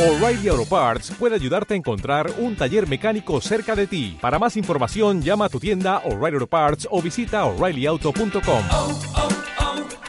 [0.00, 4.16] O'Reilly Auto Parts puede ayudarte a encontrar un taller mecánico cerca de ti.
[4.18, 8.64] Para más información, llama a tu tienda O'Reilly Auto Parts o visita oreillyauto.com.
[8.70, 8.98] oh,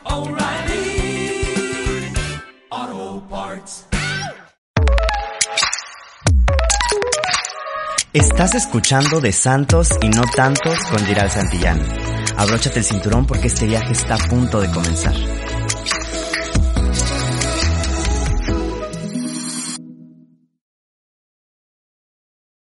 [0.05, 1.43] oh, O'Reilly
[2.69, 3.87] Auto Parts.
[8.13, 11.81] Estás escuchando de Santos y no tantos con Giral Santillán.
[12.37, 15.15] Abróchate el cinturón porque este viaje está a punto de comenzar.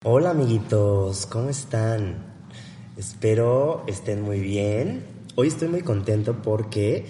[0.09, 2.15] Hola amiguitos, ¿cómo están?
[2.95, 5.03] Espero estén muy bien.
[5.35, 7.05] Hoy estoy muy contento porque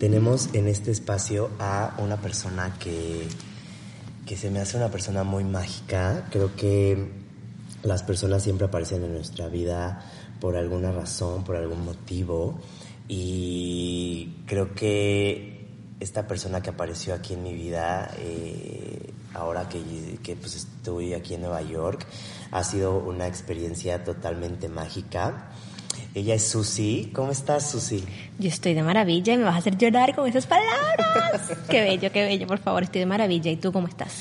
[0.00, 3.28] tenemos en este espacio a una persona que,
[4.26, 6.26] que se me hace una persona muy mágica.
[6.32, 7.12] Creo que
[7.84, 10.04] las personas siempre aparecen en nuestra vida
[10.40, 12.58] por alguna razón, por algún motivo.
[13.06, 15.68] Y creo que
[16.00, 21.34] esta persona que apareció aquí en mi vida, eh, ahora que, que pues estoy aquí
[21.34, 22.06] en Nueva York,
[22.50, 25.50] ha sido una experiencia totalmente mágica.
[26.14, 27.10] Ella es Susi.
[27.14, 28.04] ¿Cómo estás, Susi?
[28.38, 31.56] Yo estoy de maravilla y me vas a hacer llorar con esas palabras.
[31.70, 33.50] qué bello, qué bello, por favor, estoy de maravilla.
[33.50, 34.12] ¿Y tú cómo estás?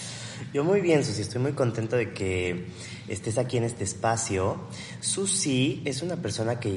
[0.54, 1.22] Yo muy bien, Susi.
[1.22, 2.68] Estoy muy contento de que
[3.08, 4.58] estés aquí en este espacio.
[5.00, 6.72] Susi es una persona que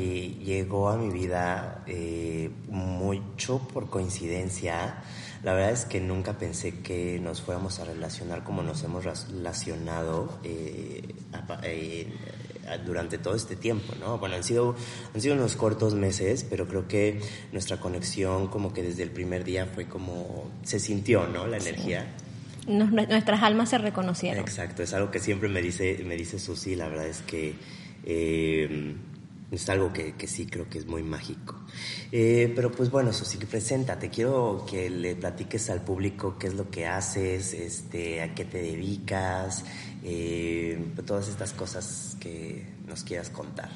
[0.45, 5.03] llegó a mi vida eh, mucho por coincidencia.
[5.43, 10.39] La verdad es que nunca pensé que nos fuéramos a relacionar como nos hemos relacionado
[10.45, 11.03] eh,
[11.65, 12.09] eh,
[12.87, 14.19] durante todo este tiempo, ¿no?
[14.19, 14.77] Bueno, han sido,
[15.15, 17.21] han sido unos cortos meses, pero creo que
[17.51, 21.47] nuestra conexión como que desde el primer día fue como, se sintió, ¿no?
[21.49, 22.07] La energía.
[22.69, 24.39] Nos- nuestras almas se reconocieron.
[24.41, 27.55] Exacto, es algo que siempre me dice, me dice Susi, la verdad es que
[28.05, 28.95] eh,
[29.53, 31.55] es algo que, que sí creo que es muy mágico.
[32.11, 36.71] Eh, pero pues bueno, Susi, preséntate, quiero que le platiques al público qué es lo
[36.71, 39.65] que haces, este, a qué te dedicas,
[40.05, 43.71] eh, todas estas cosas que nos quieras contar.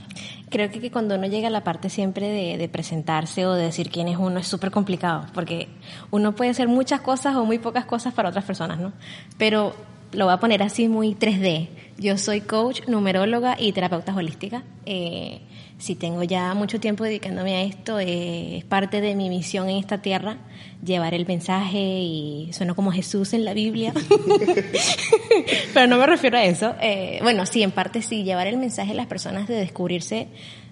[0.51, 3.91] Creo que, que cuando uno llega a la parte siempre de, presentarse o de decir
[3.91, 5.69] quién es uno es súper complicado, porque
[6.11, 8.93] uno puede hacer muchas cosas o muy pocas cosas para otras personas, ¿no?
[9.39, 9.75] Pero
[10.13, 11.69] lo voy a poner así muy 3D.
[11.99, 14.63] Yo soy coach, numeróloga y terapeuta holística.
[14.85, 15.41] Eh,
[15.79, 19.77] si tengo ya mucho tiempo dedicándome a esto, eh, es parte de mi misión en
[19.77, 20.39] esta tierra,
[20.83, 23.93] llevar el mensaje y sueno como Jesús en la Biblia.
[25.75, 26.75] Pero no me refiero a eso.
[26.81, 30.29] Eh, bueno, sí, en parte sí, llevar el mensaje a las personas de descubrirse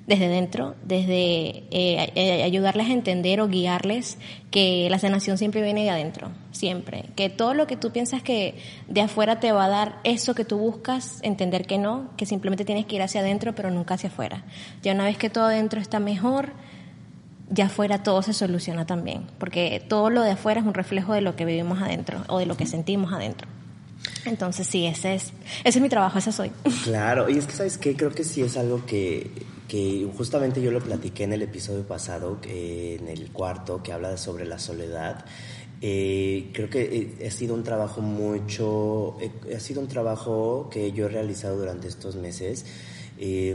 [0.06, 4.18] desde dentro, desde eh, eh, ayudarles a entender o guiarles
[4.50, 7.06] que la sanación siempre viene de adentro, siempre.
[7.16, 8.54] Que todo lo que tú piensas que
[8.88, 12.64] de afuera te va a dar eso que tú buscas, entender que no, que simplemente
[12.64, 14.44] tienes que ir hacia adentro, pero nunca hacia afuera.
[14.82, 16.52] Ya una vez que todo adentro está mejor,
[17.48, 21.22] ya afuera todo se soluciona también, porque todo lo de afuera es un reflejo de
[21.22, 23.48] lo que vivimos adentro o de lo que sentimos adentro.
[24.26, 25.32] Entonces sí, ese es,
[25.64, 26.50] ese es mi trabajo, esa soy.
[26.84, 27.96] Claro, y es que, ¿sabes qué?
[27.96, 29.30] Creo que sí es algo que,
[29.68, 34.16] que justamente yo lo platiqué en el episodio pasado, eh, en el cuarto, que habla
[34.16, 35.24] sobre la soledad.
[35.86, 36.82] Eh, creo que
[37.20, 41.58] eh, ha sido un trabajo mucho, eh, ha sido un trabajo que yo he realizado
[41.58, 42.64] durante estos meses,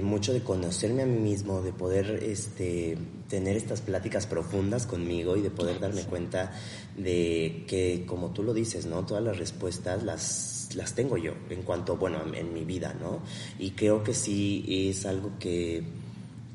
[0.01, 5.41] mucho de conocerme a mí mismo, de poder este, tener estas pláticas profundas conmigo y
[5.41, 6.53] de poder darme cuenta
[6.95, 9.05] de que, como tú lo dices, ¿no?
[9.05, 13.19] Todas las respuestas las, las tengo yo en cuanto, bueno, en, en mi vida, ¿no?
[13.57, 15.83] Y creo que sí es algo que,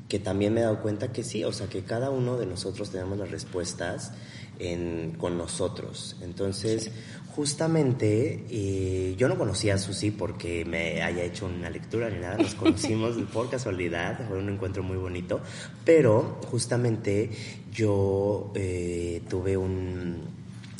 [0.07, 2.91] que también me he dado cuenta que sí, o sea, que cada uno de nosotros
[2.91, 4.11] tenemos las respuestas
[4.59, 6.15] en, con nosotros.
[6.21, 6.91] Entonces,
[7.35, 12.37] justamente, eh, yo no conocía a Susi porque me haya hecho una lectura ni nada,
[12.37, 15.41] nos conocimos por casualidad, fue un encuentro muy bonito,
[15.83, 17.29] pero justamente
[17.73, 20.21] yo eh, tuve un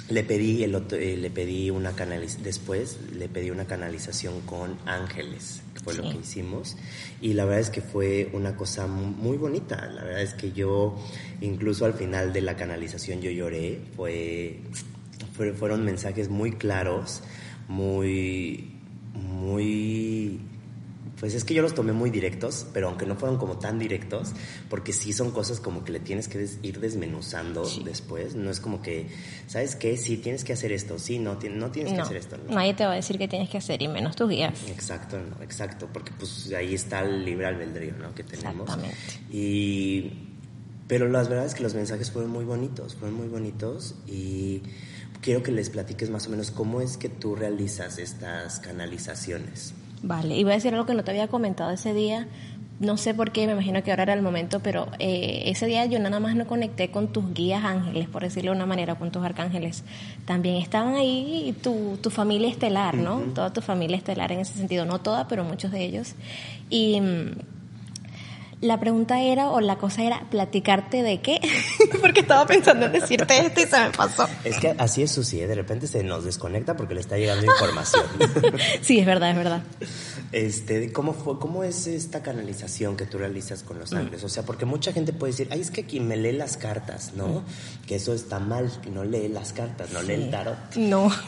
[0.10, 4.78] le pedí el otro- eh, le pedí una canaliz después le pedí una canalización con
[4.86, 6.76] ángeles fue lo que hicimos.
[7.22, 9.86] Y la verdad es que fue una cosa mu- muy bonita.
[9.88, 10.96] La verdad es que yo
[11.40, 13.80] incluso al final de la canalización yo lloré.
[13.96, 14.60] Fue,
[15.38, 17.22] fue- fueron mensajes muy claros
[17.68, 18.72] muy
[19.14, 20.40] muy
[21.20, 24.30] pues es que yo los tomé muy directos, pero aunque no fueron como tan directos,
[24.70, 28.36] porque sí son cosas como que le tienes que des- ir desmenuzando después.
[28.36, 29.08] No es como que,
[29.48, 29.96] ¿sabes qué?
[29.98, 31.00] Sí, tienes que hacer esto.
[31.00, 32.38] Sí, no, ti- no tienes que hacer esto.
[32.38, 32.54] no.
[32.56, 34.54] nadie te va a decir qué tienes que hacer y menos tus guías.
[34.68, 38.14] Exacto, no, exacto, porque pues ahí está el libre albedrío, ¿no?
[38.14, 38.68] Que tenemos.
[38.68, 38.98] Exactamente.
[39.32, 40.12] Y,
[40.88, 44.62] pero la verdad es que los mensajes fueron muy bonitos, fueron muy bonitos y
[45.22, 49.74] quiero que les platiques más o menos cómo es que tú realizas estas canalizaciones.
[50.06, 52.28] Vale, y voy a decir algo que no te había comentado ese día,
[52.80, 55.84] no sé por qué, me imagino que ahora era el momento, pero eh, ese día
[55.88, 59.12] yo nada más no conecté con tus guías ángeles, por decirlo de una manera, con
[59.12, 59.84] tus arcángeles.
[60.26, 63.20] También estaban ahí tu, tu familia estelar, ¿no?
[63.34, 66.14] Toda tu familia estelar en ese sentido, no toda, pero muchos de ellos.
[66.70, 67.32] Y mm,
[68.66, 71.40] la pregunta era, o la cosa era, platicarte de qué,
[72.02, 74.28] porque estaba pensando en decirte esto y se me pasó.
[74.44, 75.48] Es que así es Susi, ¿eh?
[75.48, 78.06] de repente se nos desconecta porque le está llegando información.
[78.82, 79.64] sí, es verdad, es verdad.
[80.32, 84.24] Este, ¿cómo, fue, ¿Cómo es esta canalización que tú realizas con los ángeles?
[84.24, 87.14] O sea, porque mucha gente puede decir, ay, es que aquí me lee las cartas,
[87.16, 87.44] ¿no?
[87.88, 90.76] Que eso está mal, no lee las cartas, no lee el tarot.
[90.76, 91.10] No.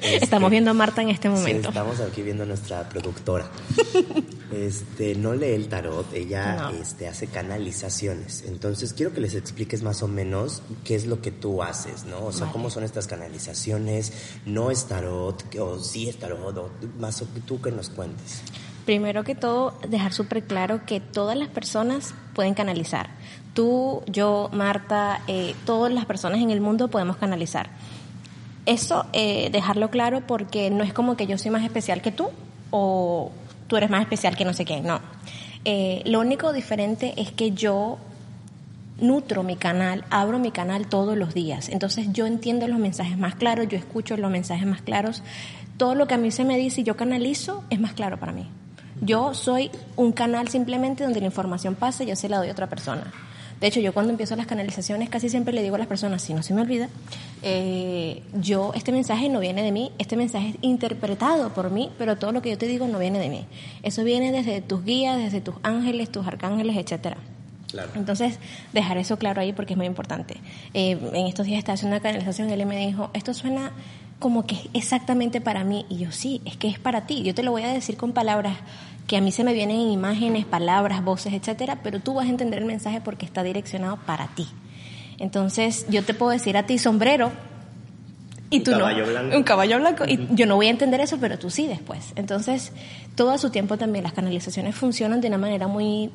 [0.00, 1.68] Este, Estamos viendo a Marta en este Sí, momento.
[1.68, 3.50] estamos aquí viendo a nuestra productora.
[4.52, 6.70] Este, no lee el tarot, ella No.
[6.70, 8.44] este, hace canalizaciones.
[8.46, 12.26] Entonces, quiero que les expliques más o menos qué es lo que tú haces, ¿no?
[12.26, 12.52] O sea, Vale.
[12.52, 14.12] cómo son estas canalizaciones,
[14.46, 18.42] no es tarot, o sí es tarot, o más o tú que nos cuentes.
[18.84, 23.10] Primero que todo, dejar súper claro que todas las personas pueden canalizar.
[23.52, 27.70] Tú, yo, Marta, eh, todas las personas en el mundo podemos canalizar.
[28.64, 32.30] Eso, eh, dejarlo claro porque no es como que yo soy más especial que tú
[32.70, 33.32] o
[33.66, 35.00] tú eres más especial que no sé quién, no.
[35.70, 37.98] Eh, lo único diferente es que yo
[39.02, 41.68] nutro mi canal, abro mi canal todos los días.
[41.68, 45.22] Entonces yo entiendo los mensajes más claros, yo escucho los mensajes más claros.
[45.76, 48.32] Todo lo que a mí se me dice y yo canalizo es más claro para
[48.32, 48.48] mí.
[49.02, 52.52] Yo soy un canal simplemente donde la información pasa y yo se la doy a
[52.52, 53.12] otra persona.
[53.60, 56.34] De hecho, yo cuando empiezo las canalizaciones casi siempre le digo a las personas, si
[56.34, 56.88] no se me olvida,
[57.42, 62.16] eh, yo, este mensaje no viene de mí, este mensaje es interpretado por mí, pero
[62.16, 63.46] todo lo que yo te digo no viene de mí.
[63.82, 67.16] Eso viene desde tus guías, desde tus ángeles, tus arcángeles, etcétera.
[67.68, 67.90] Claro.
[67.96, 68.38] Entonces,
[68.72, 70.36] dejar eso claro ahí porque es muy importante.
[70.72, 73.72] Eh, en estos días estaba haciendo una canalización y él me dijo, esto suena
[74.18, 75.84] como que es exactamente para mí.
[75.88, 77.22] Y yo, sí, es que es para ti.
[77.22, 78.56] Yo te lo voy a decir con palabras
[79.08, 82.28] que a mí se me vienen en imágenes, palabras, voces, etcétera, pero tú vas a
[82.28, 84.46] entender el mensaje porque está direccionado para ti.
[85.18, 87.32] Entonces, yo te puedo decir a ti sombrero
[88.50, 89.10] y Un tú caballo no.
[89.12, 89.36] blanco.
[89.36, 90.04] Un caballo blanco.
[90.06, 92.12] Y yo no voy a entender eso, pero tú sí después.
[92.14, 92.72] Entonces,
[93.16, 96.10] todo a su tiempo también las canalizaciones funcionan de una manera muy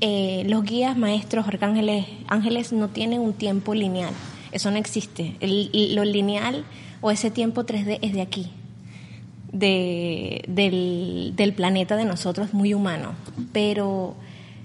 [0.00, 4.12] eh, los guías, maestros, arcángeles, ángeles no tienen un tiempo lineal.
[4.52, 5.36] Eso no existe.
[5.40, 6.64] El- lo lineal
[7.00, 8.50] o ese tiempo 3D es de aquí,
[9.54, 13.14] de, del, del planeta de nosotros, muy humano.
[13.52, 14.16] Pero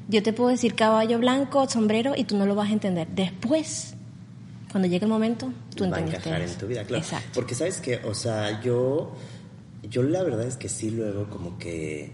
[0.09, 3.07] yo te puedo decir caballo blanco, sombrero, y tú no lo vas a entender.
[3.07, 3.94] Después,
[4.71, 7.03] cuando llegue el momento, tú va a en tu vida, claro.
[7.03, 7.30] Exacto.
[7.36, 9.13] Porque sabes que, o sea, yo,
[9.83, 12.12] yo la verdad es que sí luego como que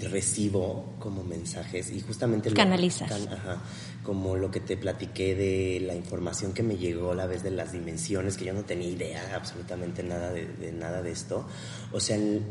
[0.00, 3.10] recibo como mensajes y justamente lo- Canalizas.
[3.30, 3.62] ajá,
[4.02, 7.72] como lo que te platiqué de la información que me llegó la vez de las
[7.72, 11.46] dimensiones que yo no tenía idea absolutamente nada de, de nada de esto
[11.92, 12.42] o sea el-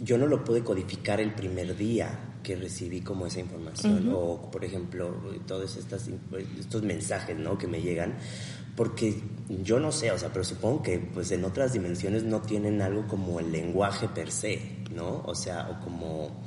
[0.00, 4.64] yo no lo pude codificar el primer día que recibí como esa información o por
[4.64, 5.14] ejemplo
[5.46, 6.08] todos estas,
[6.58, 7.56] estos mensajes ¿no?
[7.56, 8.14] que me llegan
[8.74, 9.20] porque
[9.62, 13.06] yo no sé, o sea, pero supongo que pues en otras dimensiones no tienen algo
[13.06, 15.20] como el lenguaje per se, ¿no?
[15.26, 16.42] O sea, o como,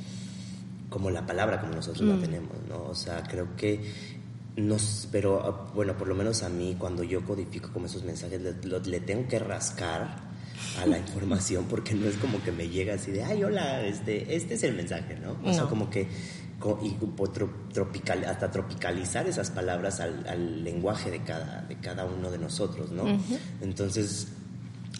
[0.95, 2.85] como la palabra como nosotros la tenemos, ¿no?
[2.85, 3.81] O sea, creo que
[4.55, 8.39] nos, pero ah, bueno, por lo menos a mí cuando yo codifico como esos mensajes
[8.41, 10.15] le, lo- le tengo que rascar
[10.81, 14.37] a la información porque no es como que me llega así de, ay, hola, este,
[14.37, 15.35] este es el mensaje, ¿no?
[15.43, 16.07] O sea, como que
[16.81, 16.91] y
[17.73, 22.91] tropical, hasta tropicalizar esas palabras al, al lenguaje de cada, de cada uno de nosotros,
[22.91, 23.03] ¿no?
[23.61, 24.29] Entonces,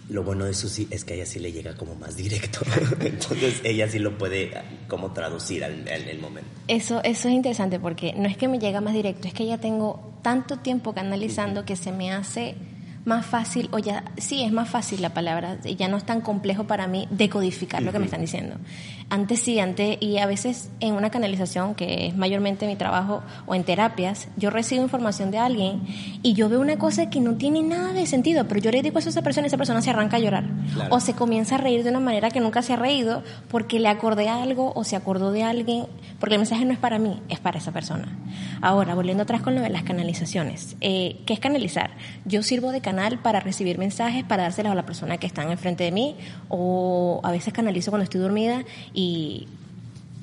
[0.10, 2.60] lo bueno de Susi es que a ella sí le llega como más directo.
[3.00, 6.50] Entonces, ella sí lo puede ah, como traducir al, al- el momento.
[6.68, 9.58] Eso, eso es interesante porque no es que me llega más directo, es que ya
[9.58, 12.56] tengo tanto tiempo canalizando que se me hace
[13.06, 16.66] más fácil, o ya, sí, es más fácil la palabra, ya no es tan complejo
[16.66, 18.56] para mí decodificar lo que me están diciendo.
[19.10, 23.54] Antes sí, antes, y a veces en una canalización, que es mayormente mi trabajo, o
[23.54, 25.84] en terapias, yo recibo información de alguien
[26.24, 28.98] y yo veo una cosa que no tiene nada de sentido, pero yo le digo
[28.98, 30.46] eso a esa persona y esa persona se arranca a llorar.
[30.74, 30.96] Claro.
[30.96, 33.90] O se comienza a reír de una manera que nunca se ha reído porque le
[33.90, 35.86] acordé algo o se acordó de alguien,
[36.20, 38.18] porque el mensaje no es para mí, es para esa persona.
[38.62, 41.92] Ahora, volviendo atrás con lo de las canalizaciones, eh, ¿qué es canalizar?
[42.26, 45.84] Yo sirvo de canal para recibir mensajes, para dárselos a la persona que está enfrente
[45.84, 46.16] de mí,
[46.50, 49.48] o a veces canalizo cuando estoy dormida y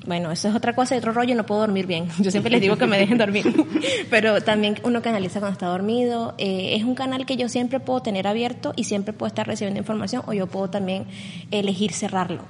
[0.05, 2.09] bueno, eso es otra cosa, y otro rollo, no puedo dormir bien.
[2.19, 3.45] Yo siempre les digo que me dejen dormir.
[4.09, 6.35] Pero también uno canaliza cuando está dormido.
[6.37, 9.79] Eh, es un canal que yo siempre puedo tener abierto y siempre puedo estar recibiendo
[9.79, 11.05] información o yo puedo también
[11.51, 12.43] elegir cerrarlo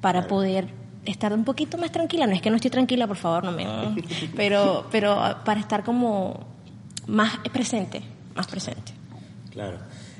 [0.00, 0.68] para poder
[1.04, 2.26] estar un poquito más tranquila.
[2.26, 3.66] No es que no estoy tranquila, por favor, no me...
[4.36, 6.40] Pero, pero para estar como
[7.06, 8.02] más presente,
[8.34, 8.95] más presente.
[9.56, 9.78] Claro.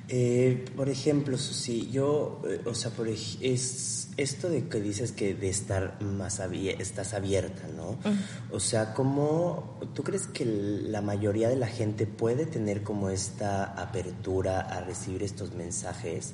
[0.08, 5.34] Eh, por ejemplo, Susi, yo, eh, o sea, por es esto de que dices que
[5.34, 7.98] de estar más abierta, estás abierta, ¿no?
[8.50, 13.64] O sea, ¿cómo, tú crees que la mayoría de la gente puede tener como esta
[13.64, 16.32] apertura a recibir estos mensajes?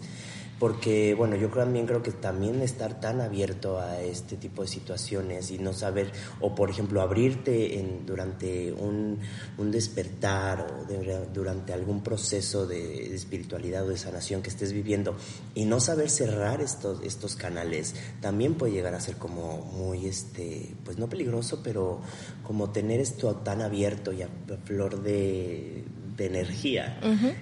[0.63, 5.51] Porque, bueno, yo también creo que también estar tan abierto a este tipo de situaciones
[5.51, 9.19] y no saber, o por ejemplo, abrirte en, durante un,
[9.59, 10.87] un despertar o
[11.35, 15.17] durante algún proceso de espiritualidad o de sanación que estés viviendo
[15.57, 20.77] y no saber cerrar estos, estos canales, también puede llegar a ser como muy, este,
[20.85, 22.01] pues no peligroso, pero
[22.45, 24.29] como tener esto tan abierto y a
[24.65, 25.83] flor de,
[26.17, 26.99] de energía,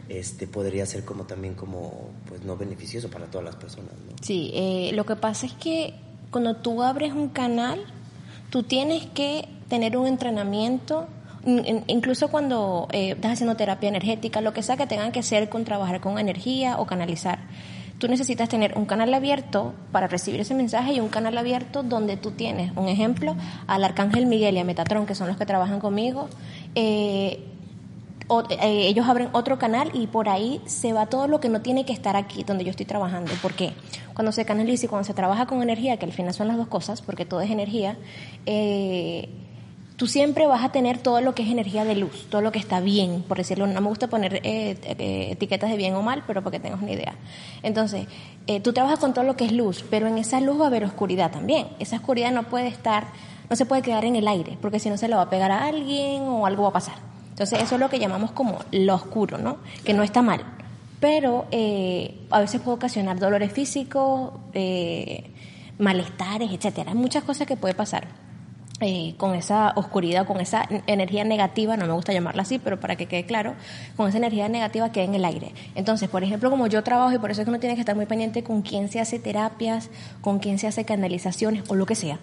[0.09, 4.17] este podría ser como también como pues no beneficioso para todas las personas, ¿no?
[4.23, 5.95] Sí, eh, lo que pasa es que
[6.31, 7.81] cuando tú abres un canal,
[8.51, 11.07] tú tienes que tener un entrenamiento,
[11.45, 15.21] in- in- incluso cuando eh, estás haciendo terapia energética, lo que sea que tengan que
[15.21, 17.41] hacer con trabajar con energía o canalizar.
[17.99, 22.17] Tú necesitas tener un canal abierto para recibir ese mensaje y un canal abierto donde
[22.17, 23.37] tú tienes, un ejemplo,
[23.67, 26.29] al Arcángel Miguel y a Metatron, que son los que trabajan conmigo.
[26.77, 27.45] eh,
[28.51, 31.85] eh, ellos abren otro canal y por ahí se va todo lo que no tiene
[31.85, 33.33] que estar aquí donde yo estoy trabajando.
[33.43, 33.73] ¿Por qué?
[34.15, 36.69] Cuando se canaliza y cuando se trabaja con energía, que al final son las dos
[36.69, 37.97] cosas, porque todo es energía,
[38.47, 39.29] eh,
[40.01, 42.59] tú siempre vas a tener todo lo que es energía de luz, todo lo que
[42.59, 43.67] está bien, por decirlo.
[43.67, 44.41] No me gusta poner eh,
[44.83, 47.17] eh, etiquetas de bien o mal, pero para que tengas una idea.
[47.63, 48.07] Entonces,
[48.47, 50.69] eh, tú trabajas con todo lo que es luz, pero en esa luz va a
[50.69, 51.69] haber oscuridad también.
[51.81, 53.09] Esa oscuridad no puede estar,
[53.51, 55.51] no se puede quedar en el aire, porque si no se le va a pegar
[55.51, 57.10] a alguien o algo va a pasar.
[57.41, 59.57] Entonces, eso es lo que llamamos como lo oscuro, ¿no?
[59.83, 60.45] Que no está mal.
[61.01, 65.31] Pero eh, a veces puede ocasionar dolores físicos, eh,
[65.79, 66.91] malestares, etcétera.
[66.91, 68.09] Hay muchas cosas que puede pasar
[68.83, 72.97] eh, con esa oscuridad, con esa energía negativa, no me gusta llamarla así, pero para
[72.97, 73.55] que quede claro,
[73.97, 75.55] con esa energía negativa que hay en el aire.
[75.75, 77.97] Entonces, por ejemplo, como yo trabajo y por eso es que uno tiene que estar
[77.97, 79.89] muy pendiente con quién se hace terapias,
[80.21, 82.19] con quién se hace canalizaciones o lo que sea,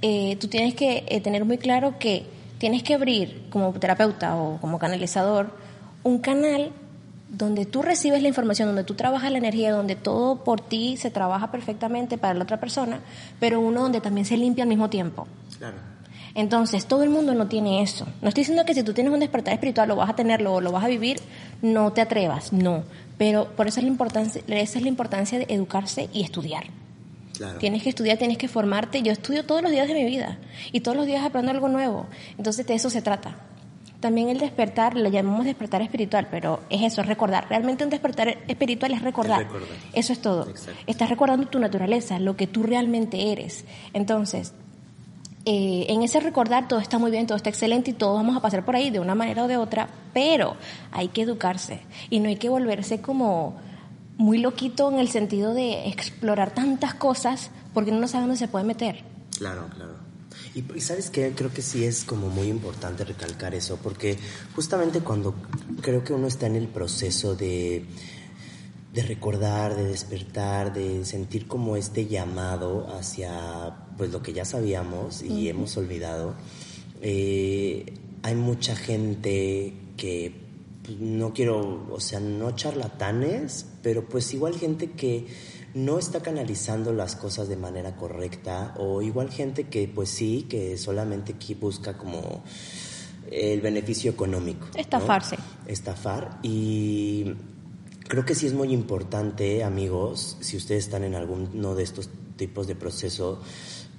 [0.00, 4.58] eh, tú tienes que eh, tener muy claro que tienes que abrir como terapeuta o
[4.60, 5.50] como canalizador
[6.02, 6.72] un canal
[7.30, 11.10] donde tú recibes la información, donde tú trabajas la energía, donde todo por ti se
[11.10, 13.00] trabaja perfectamente para la otra persona,
[13.38, 15.26] pero uno donde también se limpia al mismo tiempo.
[15.56, 15.76] Claro.
[16.34, 18.06] Entonces, todo el mundo no tiene eso.
[18.20, 20.60] No estoy diciendo que si tú tienes un despertar espiritual lo vas a tenerlo o
[20.60, 21.18] lo vas a vivir,
[21.62, 22.84] no te atrevas, no.
[23.16, 26.64] Pero por eso es la importancia, esa es la importancia de educarse y estudiar.
[27.40, 27.58] Claro.
[27.58, 29.00] Tienes que estudiar, tienes que formarte.
[29.00, 30.36] Yo estudio todos los días de mi vida
[30.72, 32.06] y todos los días aprendo algo nuevo.
[32.36, 33.34] Entonces, de eso se trata.
[33.98, 37.46] También el despertar, lo llamamos despertar espiritual, pero es eso, es recordar.
[37.48, 39.40] Realmente un despertar espiritual es recordar.
[39.40, 39.68] Es recordar.
[39.94, 40.50] Eso es todo.
[40.50, 40.82] Exacto.
[40.86, 43.64] Estás recordando tu naturaleza, lo que tú realmente eres.
[43.94, 44.52] Entonces,
[45.46, 48.40] eh, en ese recordar todo está muy bien, todo está excelente y todos vamos a
[48.40, 50.56] pasar por ahí de una manera o de otra, pero
[50.92, 51.80] hay que educarse
[52.10, 53.54] y no hay que volverse como
[54.20, 58.48] muy loquito en el sentido de explorar tantas cosas porque uno no sabe dónde se
[58.48, 59.02] puede meter.
[59.38, 59.94] Claro, claro.
[60.54, 64.18] Y, y sabes qué, creo que sí es como muy importante recalcar eso, porque
[64.54, 65.34] justamente cuando
[65.80, 67.86] creo que uno está en el proceso de,
[68.92, 75.22] de recordar, de despertar, de sentir como este llamado hacia pues lo que ya sabíamos
[75.22, 76.34] y hemos olvidado,
[77.00, 80.49] eh, hay mucha gente que
[80.98, 85.26] no quiero, o sea, no charlatanes, pero pues igual gente que
[85.74, 90.76] no está canalizando las cosas de manera correcta o igual gente que pues sí, que
[90.78, 92.42] solamente aquí busca como
[93.30, 94.66] el beneficio económico.
[94.74, 94.80] ¿no?
[94.80, 95.36] Estafarse.
[95.66, 97.32] Estafar y
[98.08, 102.66] creo que sí es muy importante, amigos, si ustedes están en alguno de estos tipos
[102.66, 103.40] de proceso,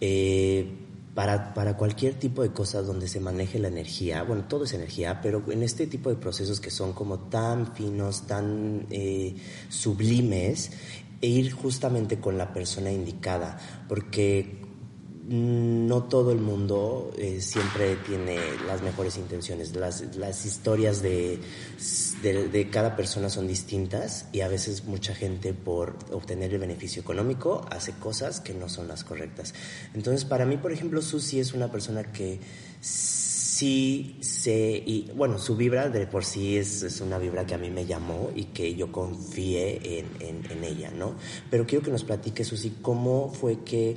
[0.02, 0.81] eh,
[1.14, 5.20] para, para cualquier tipo de cosas donde se maneje la energía, bueno, todo es energía,
[5.22, 9.36] pero en este tipo de procesos que son como tan finos, tan eh,
[9.70, 10.72] sublimes,
[11.22, 14.71] e ir justamente con la persona indicada, porque
[15.32, 19.76] no todo el mundo eh, siempre tiene las mejores intenciones.
[19.76, 21.40] Las, las historias de,
[22.22, 27.02] de, de cada persona son distintas y a veces mucha gente por obtener el beneficio
[27.02, 29.54] económico hace cosas que no son las correctas.
[29.94, 32.40] Entonces, para mí, por ejemplo, Susi es una persona que
[32.82, 37.58] sí sé, y bueno, su vibra de por sí es, es una vibra que a
[37.58, 41.16] mí me llamó y que yo confié en, en, en ella, ¿no?
[41.50, 43.96] Pero quiero que nos platique, Susi, cómo fue que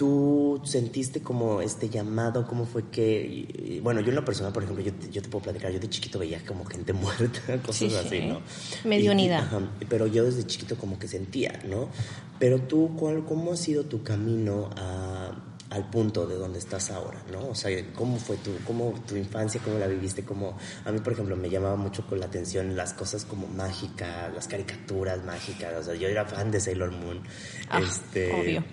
[0.00, 4.50] tú sentiste como este llamado, cómo fue que, y- y, bueno, yo en lo personal,
[4.50, 7.58] por ejemplo, yo te, yo te puedo platicar, yo de chiquito veía como gente muerta,
[7.58, 7.96] cosas Sí, sí.
[7.96, 8.40] así, ¿no?
[8.88, 9.40] Mediunidad.
[9.40, 11.90] Y- ajá, pero yo desde chiquito como que sentía, ¿no?
[12.38, 15.32] Pero tú, ¿cuál, ¿cómo ha sido tu camino a,
[15.68, 17.48] al punto de donde estás ahora, ¿no?
[17.50, 20.24] O sea, ¿cómo fue tu, cómo, tu infancia, cómo la viviste?
[20.24, 24.32] Cómo, a mí, por ejemplo, me llamaba mucho con la atención las cosas como mágicas,
[24.34, 27.20] las caricaturas mágicas, o sea, yo era fan de Sailor Moon.
[27.68, 28.64] Ah, este, obvio.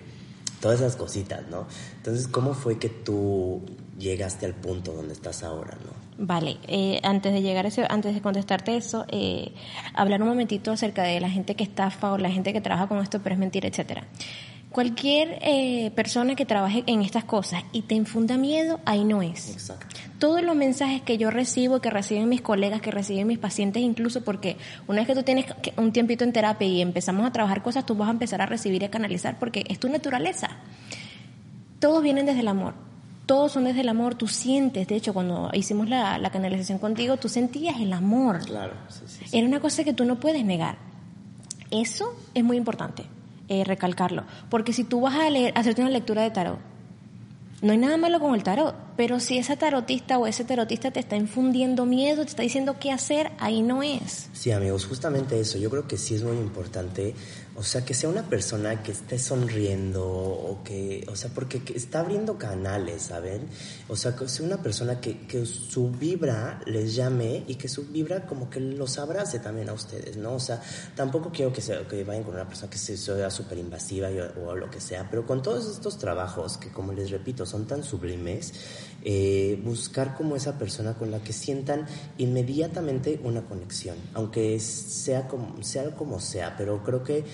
[0.60, 1.66] Todas esas cositas, ¿no?
[1.96, 3.62] Entonces, ¿cómo fue que tú
[3.98, 6.08] llegaste al punto donde estás ahora, ¿no?
[6.20, 9.52] Vale, eh, antes de llegar a ese, antes de contestarte eso, eh,
[9.94, 12.98] hablar un momentito acerca de la gente que estafa o la gente que trabaja con
[12.98, 14.04] esto, pero es mentira, etcétera.
[14.70, 19.50] Cualquier eh, persona que trabaje en estas cosas y te infunda miedo, ahí no es.
[19.50, 19.96] Exacto.
[20.18, 24.24] Todos los mensajes que yo recibo, que reciben mis colegas, que reciben mis pacientes, incluso
[24.24, 24.56] porque
[24.86, 25.46] una vez que tú tienes
[25.76, 28.82] un tiempito en terapia y empezamos a trabajar cosas, tú vas a empezar a recibir
[28.82, 30.50] y a canalizar porque es tu naturaleza.
[31.80, 32.74] Todos vienen desde el amor.
[33.24, 34.16] Todos son desde el amor.
[34.16, 38.44] Tú sientes, de hecho, cuando hicimos la, la canalización contigo, tú sentías el amor.
[38.44, 39.24] Claro, sí, sí.
[39.24, 39.38] sí.
[39.38, 40.76] Era una cosa que tú no puedes negar.
[41.70, 43.04] Eso es muy importante,
[43.48, 44.24] eh, recalcarlo.
[44.50, 46.58] Porque si tú vas a leer, hacerte una lectura de tarot,
[47.60, 51.00] no hay nada malo con el tarot, pero si esa tarotista o ese tarotista te
[51.00, 54.28] está infundiendo miedo, te está diciendo qué hacer, ahí no es.
[54.32, 55.58] Sí, amigos, justamente eso.
[55.58, 57.14] Yo creo que sí es muy importante.
[57.58, 61.76] O sea, que sea una persona que esté sonriendo o que, o sea, porque que
[61.76, 63.48] está abriendo canales, ¿saben?
[63.88, 67.88] O sea, que sea una persona que, que su vibra les llame y que su
[67.88, 70.34] vibra como que los abrace también a ustedes, ¿no?
[70.34, 70.62] O sea,
[70.94, 74.08] tampoco quiero que, sea, que vayan con una persona que se sea súper invasiva
[74.46, 77.82] o, lo que sea, pero con todos estos trabajos que, como les repito, son tan
[77.82, 78.52] sublimes,
[79.04, 81.86] eh, buscar como esa persona con la que sientan
[82.18, 87.24] inmediatamente una conexión, aunque sea como sea, como sea pero creo que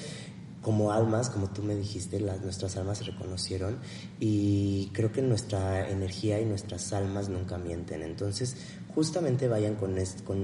[0.64, 3.78] como almas, como tú me dijiste, nuestras almas se reconocieron
[4.18, 8.02] y creo que nuestra energía y nuestras almas nunca mienten.
[8.02, 8.56] Entonces,
[8.94, 9.94] justamente vayan con,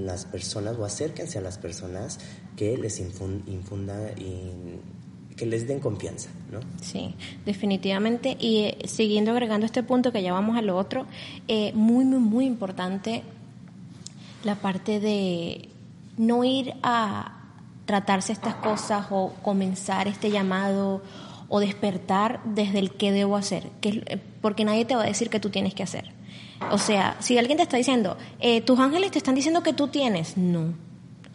[0.05, 2.19] las personas o acérquense a las personas
[2.55, 4.79] que les infun- infundan y
[5.35, 6.59] que les den confianza, ¿no?
[6.81, 8.37] Sí, definitivamente.
[8.39, 11.05] Y eh, siguiendo agregando este punto que ya vamos a lo otro,
[11.47, 13.23] eh, muy, muy, muy importante
[14.43, 15.69] la parte de
[16.17, 17.37] no ir a
[17.85, 21.01] tratarse estas cosas o comenzar este llamado
[21.49, 25.29] o despertar desde el qué debo hacer, que eh, porque nadie te va a decir
[25.29, 26.11] que tú tienes que hacer.
[26.71, 29.87] O sea, si alguien te está diciendo, eh, tus ángeles te están diciendo que tú
[29.87, 30.73] tienes, no,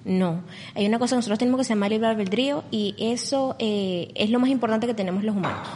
[0.06, 0.42] no.
[0.74, 4.30] Hay una cosa que nosotros tenemos que se llama libre albedrío y eso eh, es
[4.30, 5.68] lo más importante que tenemos los humanos.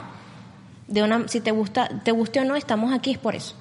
[0.87, 3.57] De una, si te gusta, te guste o no, estamos aquí es por eso.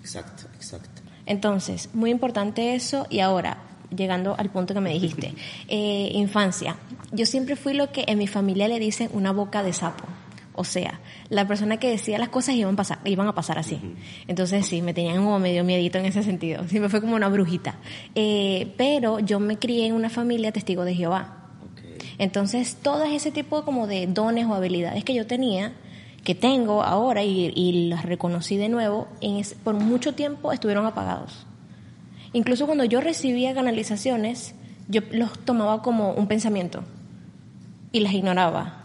[0.00, 1.02] Exacto, exacto.
[1.24, 3.06] Entonces, muy importante eso.
[3.10, 3.58] Y ahora,
[3.94, 5.34] llegando al punto que me dijiste,
[5.68, 6.76] eh, infancia.
[7.12, 10.04] Yo siempre fui lo que en mi familia le dicen una boca de sapo.
[10.60, 13.80] O sea, la persona que decía las cosas iban a pasar, iban a pasar así.
[14.26, 16.66] Entonces sí, me tenían como medio miedito en ese sentido.
[16.66, 17.76] Siempre fue como una brujita.
[18.14, 21.34] Eh, pero yo me crié en una familia testigo de Jehová.
[22.18, 25.74] Entonces, todo ese tipo como de dones o habilidades que yo tenía,
[26.24, 30.84] que tengo ahora y, y las reconocí de nuevo, en es- por mucho tiempo estuvieron
[30.86, 31.46] apagados.
[32.32, 34.54] Incluso cuando yo recibía canalizaciones,
[34.88, 36.82] yo los tomaba como un pensamiento
[37.92, 38.77] y las ignoraba.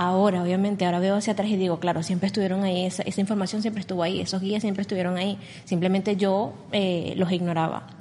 [0.00, 3.62] Ahora, obviamente, ahora veo hacia atrás y digo, claro, siempre estuvieron ahí, esa, esa información
[3.62, 7.97] siempre estuvo ahí, esos guías siempre estuvieron ahí, simplemente yo eh, los ignoraba.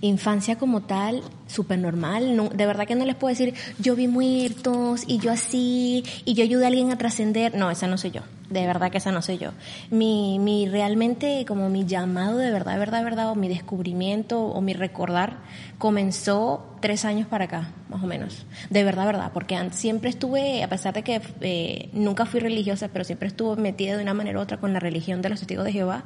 [0.00, 4.08] Infancia como tal, súper normal, no- de verdad que no les puedo decir, yo vi
[4.08, 8.10] muertos y yo así, y yo ayudé a alguien a trascender, no, esa no soy
[8.10, 9.50] yo, de verdad que esa no soy yo.
[9.90, 14.72] Mi, mi realmente, como mi llamado de verdad, verdad, verdad, o mi descubrimiento o mi
[14.72, 15.38] recordar,
[15.78, 20.68] comenzó tres años para acá, más o menos, de verdad, verdad, porque siempre estuve, a
[20.68, 24.42] pesar de que eh, nunca fui religiosa, pero siempre estuve metida de una manera u
[24.42, 26.04] otra con la religión de los testigos de Jehová,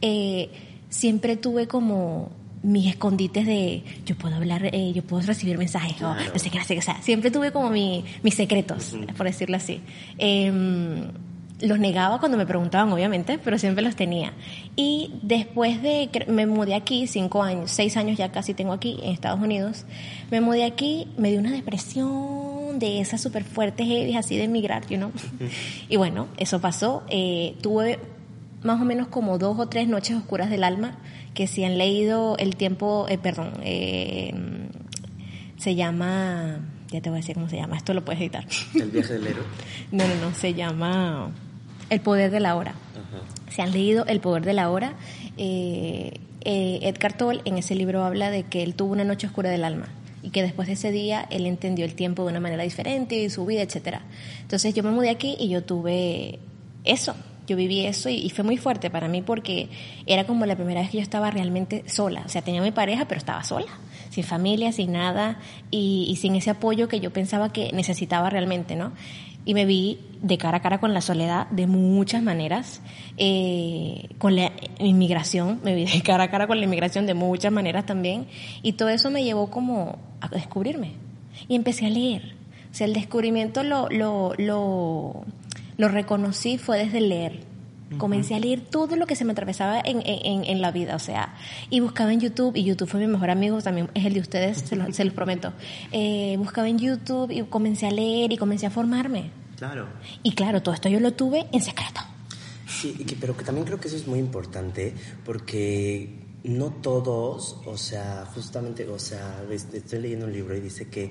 [0.00, 0.50] eh,
[0.88, 2.30] siempre tuve como
[2.62, 6.32] mis escondites de yo puedo hablar, eh, yo puedo recibir mensajes, o Claro.
[6.32, 9.26] no sé qué, no sé qué, o sea, siempre tuve como mi, mis secretos, por
[9.26, 9.80] decirlo así.
[10.18, 11.08] Em,
[11.60, 14.34] los negaba cuando me preguntaban, obviamente, pero siempre los tenía.
[14.76, 18.98] Y después de que me mudé aquí, cinco años, seis años ya casi tengo aquí
[19.02, 19.86] en Estados Unidos,
[20.30, 24.86] me mudé aquí, me dio una depresión de esas súper fuertes, heavy, así de emigrar,
[24.88, 25.10] you know.
[25.88, 27.04] y bueno, eso pasó.
[27.08, 27.98] Eh, tuve
[28.62, 30.98] más o menos como dos o tres noches oscuras del alma,
[31.36, 34.32] que si han leído el tiempo, eh, perdón, eh,
[35.58, 38.46] se llama, ya te voy a decir cómo se llama, esto lo puedes editar.
[38.74, 39.44] El viaje del héroe.
[39.92, 41.30] no, no, no, se llama
[41.90, 42.70] El poder de la hora.
[42.70, 43.52] Ajá.
[43.52, 44.94] Se han leído El poder de la hora.
[45.36, 49.50] Eh, eh, Edgar Toll en ese libro habla de que él tuvo una noche oscura
[49.50, 49.88] del alma
[50.22, 53.28] y que después de ese día él entendió el tiempo de una manera diferente y
[53.28, 54.02] su vida, etcétera.
[54.40, 56.38] Entonces yo me mudé aquí y yo tuve
[56.84, 57.14] eso,
[57.46, 59.68] yo viví eso y, fue muy fuerte para mí porque
[60.06, 63.06] era como la primera vez que yo estaba realmente sola, o sea, tenía mi pareja
[63.06, 63.66] pero estaba sola.
[64.10, 65.38] sin familia, sin nada
[65.70, 68.92] y, y sin ese apoyo que yo pensaba que necesitaba realmente, ¿no?
[69.46, 72.82] y me vi de cara a cara con la soledad de muchas maneras,
[73.16, 77.52] eh, con la inmigración, me vi de cara a cara con la inmigración de muchas
[77.52, 78.26] maneras también,
[78.62, 80.94] y todo eso me llevó como a descubrirme.
[81.48, 82.34] Y empecé a leer.
[82.72, 85.24] O sea, el descubrimiento lo, lo, lo,
[85.76, 87.40] lo reconocí fue desde leer.
[87.98, 90.98] Comencé a leer todo lo que se me atravesaba en, en, en, la vida, o
[90.98, 91.36] sea,
[91.70, 94.58] y buscaba en YouTube, y YouTube fue mi mejor amigo, también es el de ustedes,
[94.58, 95.52] se, los, se los prometo.
[95.92, 99.30] Eh, buscaba en YouTube y comencé a leer y comencé a formarme.
[99.56, 99.86] Claro.
[100.24, 102.00] Y claro, todo esto yo lo tuve en secreto.
[102.66, 104.92] Sí, pero que también creo que eso es muy importante
[105.24, 111.10] porque no todos, o sea, justamente, o sea, estoy leyendo un libro y dice que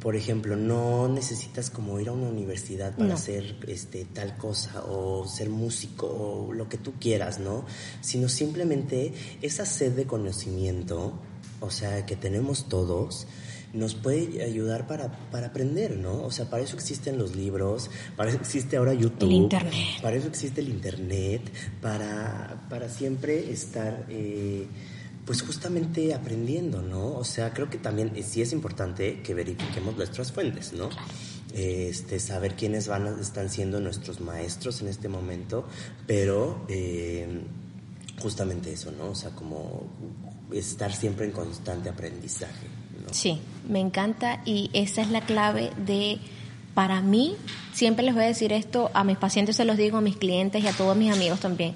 [0.00, 3.14] por ejemplo, no necesitas como ir a una universidad para No.
[3.14, 7.64] hacer este tal cosa o ser músico o lo que tú quieras, ¿no?
[8.00, 11.12] Sino simplemente esa sed de conocimiento,
[11.60, 13.26] o sea, que tenemos todos,
[13.72, 16.22] nos puede ayudar para, para aprender, ¿no?
[16.24, 19.28] O sea, para eso existen los libros, para eso existe ahora YouTube.
[19.30, 19.74] El Internet.
[20.02, 21.42] Para eso existe el Internet,
[21.80, 24.06] para, para siempre estar...
[24.10, 24.66] eh,
[25.24, 27.14] pues justamente aprendiendo, ¿no?
[27.14, 30.88] O sea, creo que también sí es importante que verifiquemos nuestras fuentes, ¿no?
[31.54, 35.64] Este, saber quiénes van a- están siendo nuestros maestros en este momento,
[36.06, 37.40] pero eh,
[38.20, 39.10] justamente eso, ¿no?
[39.10, 39.84] O sea, como
[40.52, 42.66] estar siempre en constante aprendizaje,
[43.06, 43.12] ¿no?
[43.12, 46.18] Sí, me encanta y esa es la clave de,
[46.74, 47.36] para mí,
[47.72, 50.64] siempre les voy a decir esto, a mis pacientes se los digo, a mis clientes
[50.64, 51.74] y a todos mis amigos también,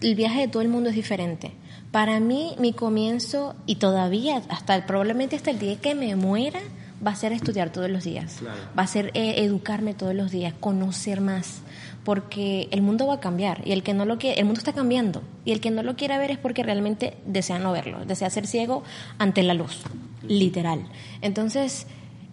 [0.00, 1.52] el viaje de todo el mundo es diferente.
[1.96, 6.60] Para mí, mi comienzo, y todavía, hasta el- probablemente hasta el día que me muera,
[7.04, 8.36] va a ser estudiar todos los días.
[8.38, 8.60] Claro.
[8.78, 11.62] Va a ser eh, educarme todos los días, conocer más,
[12.04, 14.74] porque el mundo va a cambiar y el que no lo quiere, el mundo está
[14.74, 18.28] cambiando y el que no lo quiera ver es porque realmente desea no verlo, desea
[18.28, 18.82] ser ciego
[19.16, 19.78] ante la luz,
[20.28, 20.80] literal.
[21.22, 21.86] Entonces,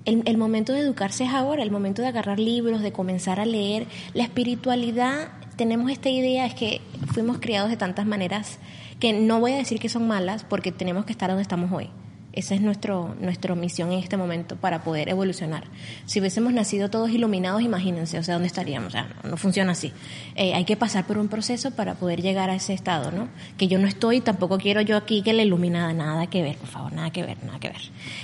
[0.04, 3.46] el, el momento de educarse es ahora, el momento de agarrar libros, de comenzar a
[3.46, 3.88] leer.
[4.14, 6.82] La espiritualidad, tenemos esta idea, es que
[7.14, 8.58] fuimos criados de tantas maneras
[9.04, 11.90] que no voy a decir que son malas porque tenemos que estar donde estamos hoy.
[12.32, 15.66] Esa es nuestro, nuestra misión en este momento para poder evolucionar.
[16.06, 18.88] Si hubiésemos nacido todos iluminados, imagínense, o sea, ¿dónde estaríamos?
[18.88, 19.92] O sea, no, funciona así.
[20.36, 23.28] Eh, hay que pasar por un proceso para poder llegar a ese estado, ¿no?
[23.58, 26.70] Que yo no estoy, tampoco quiero yo aquí que la iluminada, nada que ver, por
[26.70, 27.82] favor, nada que ver, nada que ver.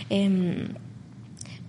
[0.10, 0.76] Em,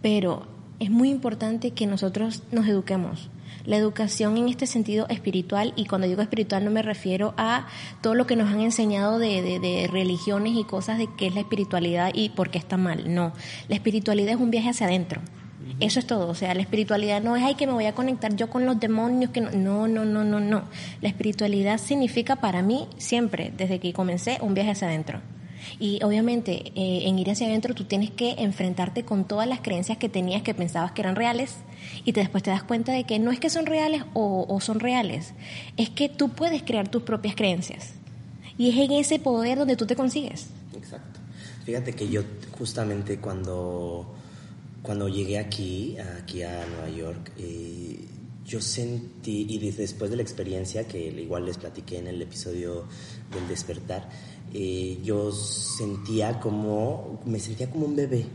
[0.03, 0.46] pero
[0.79, 3.29] es muy importante que nosotros nos eduquemos.
[3.66, 7.66] La educación en este sentido espiritual, y cuando digo espiritual no me refiero a
[8.01, 11.35] todo lo que nos han enseñado de, de- de religiones y cosas de qué es
[11.35, 13.14] la espiritualidad y por qué está mal.
[13.14, 13.33] No,
[13.68, 15.20] la espiritualidad es un viaje hacia adentro.
[15.79, 18.35] Eso es todo, o sea, la espiritualidad no es ay que me voy a conectar
[18.35, 20.64] yo con los demonios, que no, no, no, no, no, no.
[21.01, 25.20] La espiritualidad significa para mí siempre, desde que comencé, un viaje hacia adentro.
[25.79, 29.99] Y obviamente eh, en ir hacia adentro tú tienes que enfrentarte con todas las creencias
[29.99, 31.57] que tenías que pensabas que eran reales
[32.05, 34.61] y te, después te das cuenta de que no es que son reales o, o
[34.61, 35.33] son reales,
[35.77, 37.92] es que tú puedes crear tus propias creencias.
[38.59, 40.49] Y es en ese poder donde tú te consigues.
[40.77, 41.20] Exacto.
[41.64, 42.23] Fíjate que yo
[42.59, 44.14] justamente cuando,
[44.83, 48.05] cuando llegué aquí, aquí a Nueva York, eh,
[48.44, 52.85] yo sentí, y de- después de la experiencia que igual les platiqué en el episodio
[53.33, 54.09] del despertar,
[54.53, 58.27] eh, yo sentía como, me sentía como un bebé,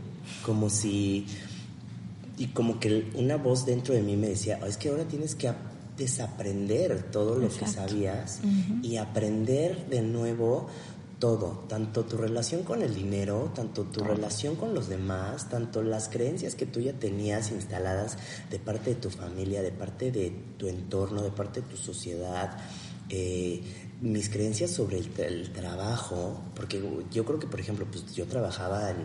[0.44, 1.26] como si,
[2.38, 5.34] y como que una voz dentro de mí me decía, "Oh, es que ahora tienes
[5.34, 5.56] que ap-
[5.96, 8.40] desaprender todo lo que sabías
[8.82, 10.68] y aprender de nuevo
[11.18, 16.10] todo, tanto tu relación con el dinero, tanto tu relación con los demás, tanto las
[16.10, 18.18] creencias que tú ya tenías instaladas
[18.50, 22.58] de parte de tu familia, de parte de tu entorno, de parte de tu sociedad,
[23.08, 23.62] eh,
[24.00, 26.82] mis creencias sobre el, tra- el trabajo, porque
[27.12, 28.96] yo creo que, por ejemplo, pues yo trabajaba en,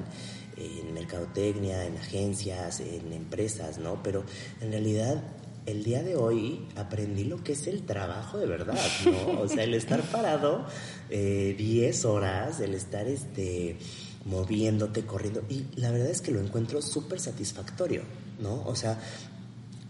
[0.57, 4.03] en mercadotecnia, en agencias, en empresas, ¿no?
[4.03, 4.23] Pero
[4.59, 5.23] en realidad
[5.65, 9.41] el día de hoy aprendí lo que es el trabajo de verdad, ¿no?
[9.41, 10.65] O sea, el estar parado
[11.09, 13.77] eh, 10 horas, el estar este
[14.25, 18.03] moviéndote, corriendo, y la verdad es que lo encuentro súper satisfactorio,
[18.39, 18.63] ¿no?
[18.65, 18.99] O sea,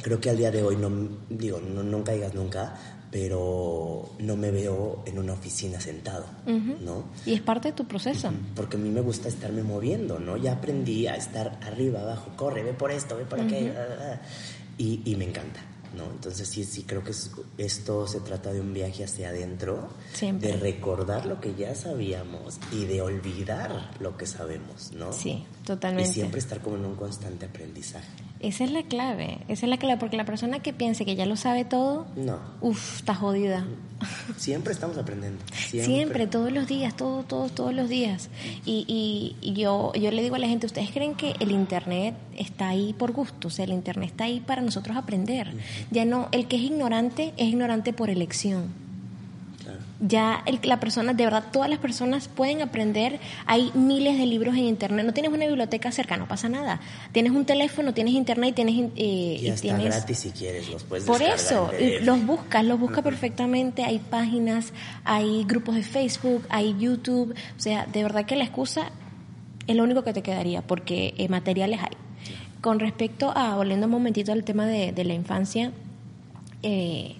[0.01, 0.89] creo que al día de hoy, no,
[1.29, 2.75] digo, no, nunca digas nunca,
[3.11, 7.03] pero no me veo en una oficina sentado, ¿no?
[7.25, 8.31] Y es parte de tu proceso.
[8.55, 10.37] Porque a mí me gusta estarme moviendo, ¿no?
[10.37, 14.03] Ya aprendí a estar arriba, abajo, corre, ve por esto, ve por aquello, ah, ah,
[14.15, 14.21] ah.
[14.77, 15.59] y, y me encanta,
[15.97, 16.05] ¿no?
[16.05, 20.49] Entonces sí, sí creo que es- esto se trata de un viaje hacia adentro, Siempre.
[20.53, 25.11] de recordar lo que ya sabíamos y de olvidar lo que sabemos, ¿no?
[25.11, 26.13] Sí, Y totalmente.
[26.13, 28.07] siempre estar como en un constante aprendizaje.
[28.41, 31.25] Esa es la clave, esa es la clave, porque la persona que piense que ya
[31.27, 32.39] lo sabe todo, No.
[32.61, 33.65] uff, está jodida.
[34.35, 35.43] Siempre estamos aprendiendo.
[35.53, 35.85] Siempre.
[35.95, 38.29] Siempre, todos los días, todos, todos, todos los días.
[38.65, 42.15] Y, y, y yo, yo le digo a la gente, ¿ustedes creen que el Internet
[42.35, 43.49] está ahí por gusto?
[43.49, 45.53] O sea, el Internet está ahí para nosotros aprender.
[45.91, 48.80] Ya no, el que es ignorante es ignorante por elección.
[50.03, 53.19] Ya el- la persona, de verdad, todas las personas pueden aprender.
[53.45, 55.05] Hay miles de libros en Internet.
[55.05, 56.79] No tienes una biblioteca cerca, no pasa nada.
[57.11, 58.75] Tienes un teléfono, tienes Internet y tienes...
[58.95, 62.79] eh, Y hasta tienes gratis si quieres, los puedes por eso, y los buscas, los
[62.79, 68.35] buscas perfectamente, hay páginas, hay grupos de Facebook, hay YouTube, o sea, de verdad que
[68.35, 68.89] la excusa
[69.67, 71.95] es lo único que te quedaría, porque eh, materiales hay.
[72.61, 75.71] Con respecto a, volviendo un momentito al tema de, de la infancia,
[76.63, 77.15] eh,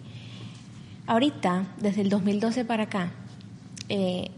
[1.12, 3.12] ahorita, desde el 2012 para acá,
[3.89, 4.32] eh,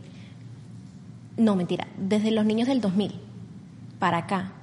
[1.38, 3.14] no, mentira, desde los niños del 2000
[4.00, 4.54] para acá,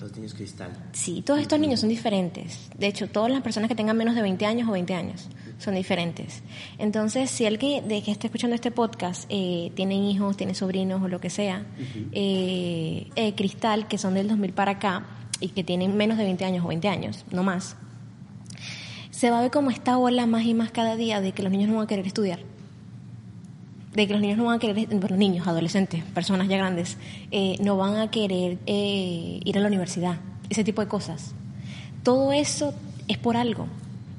[0.00, 0.70] Los niños cristal.
[0.92, 2.70] Sí, todos estos niños son diferentes.
[2.78, 5.74] De hecho, todas las personas que tengan menos de 20 años o 20 años son
[5.74, 6.42] diferentes.
[6.78, 11.08] Entonces, si alguien de que está escuchando este podcast eh, tiene hijos, tiene sobrinos o
[11.08, 11.64] lo que sea,
[12.12, 15.04] eh, eh, Cristal, que son del 2000 para acá
[15.40, 17.76] y que tienen menos de 20 años o 20 años, no más,
[19.16, 21.50] se va a ver como esta ola más y más cada día de que los
[21.50, 22.40] niños no van a querer estudiar
[23.94, 26.98] de que los niños no van a querer, bueno, niños, adolescentes, personas ya grandes,
[27.30, 30.16] eh, no van a querer eh, ir a la universidad,
[30.50, 31.34] ese tipo de cosas.
[32.02, 32.74] Todo eso
[33.08, 33.68] es por algo.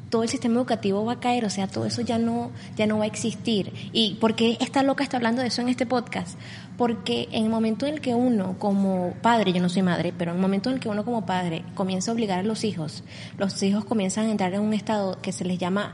[0.10, 2.98] Todo el sistema educativo va a caer, o sea, todo eso ya no, ya no
[2.98, 3.74] va a existir.
[3.92, 6.38] ¿Y por qué esta loca está hablando de eso en este podcast?
[6.78, 10.32] Porque en el momento en el que uno como padre, yo no soy madre, pero
[10.32, 13.04] en el momento en el que uno como padre comienza a obligar a los hijos,
[13.38, 15.94] los hijos comienzan a entrar en un estado que se les llama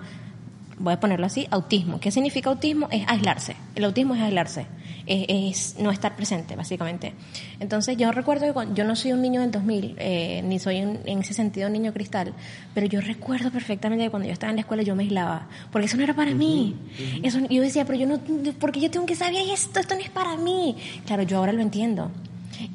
[0.84, 2.00] voy a ponerlo así, autismo.
[2.00, 2.88] ¿Qué significa autismo?
[2.92, 3.56] Es aislarse.
[3.76, 4.66] El autismo es aislarse,
[5.06, 7.14] es, es no estar presente, básicamente.
[7.60, 10.82] Entonces, yo recuerdo que cuando- yo no soy un niño del 2000, eh, ni soy
[10.82, 12.34] un- en ese sentido un niño cristal,
[12.74, 15.86] pero yo recuerdo perfectamente que cuando yo estaba en la escuela yo me aislaba, porque
[15.88, 16.76] eso no era para mí.
[17.24, 18.20] Eso, yo decía, pero yo no,
[18.60, 20.76] porque yo tengo que saber esto, esto no es para mí.
[21.06, 22.12] Claro, yo ahora lo entiendo.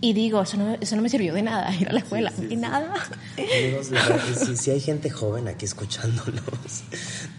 [0.00, 2.56] Y digo, eso no, eso no me sirvió de nada, ir a la escuela, sí,
[2.56, 2.94] nada.
[3.36, 6.42] Amigos, la verdad que si, si hay gente joven aquí escuchándonos,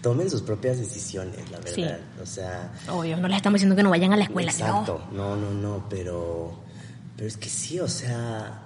[0.02, 2.00] tomen sus propias decisiones, la verdad.
[2.22, 4.66] O sea, Obvio, no les estamos diciendo que no vayan a la escuela, que no.
[4.68, 5.06] exacto.
[5.12, 6.58] No, no, no, pero,
[7.16, 8.62] pero es que sí, o sea,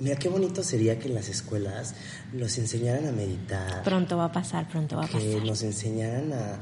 [0.00, 1.94] mira qué bonito sería que en las escuelas
[2.32, 5.42] los enseñaran a meditar, Pronto va a pasar, pronto va a que pasar.
[5.44, 6.58] nos enseñaran a...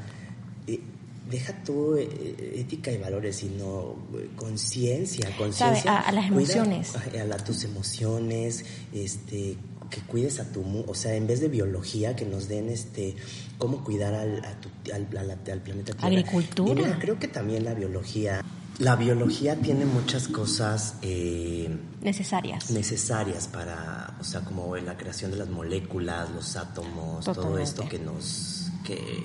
[1.27, 5.97] eh, deja tú eh, ética y valores, sino eh, conciencia, conciencia.
[5.97, 6.93] A- a las Cuida- emociones.
[6.95, 9.57] a, tus emociones, este
[9.89, 13.15] que cuides a tu, o sea, en vez de biología, que nos den este
[13.57, 16.07] cómo cuidar al, a tu- al, planeta Tierra.
[16.07, 16.73] Agricultura.
[16.73, 18.43] Mira, creo que también la biología,
[18.79, 21.69] la biología tiene muchas cosas eh,
[22.01, 22.69] Necesarias.
[22.69, 27.97] necesarias para, o sea, como la creación de las moléculas, los átomos, todo esto que
[27.99, 29.23] nos, que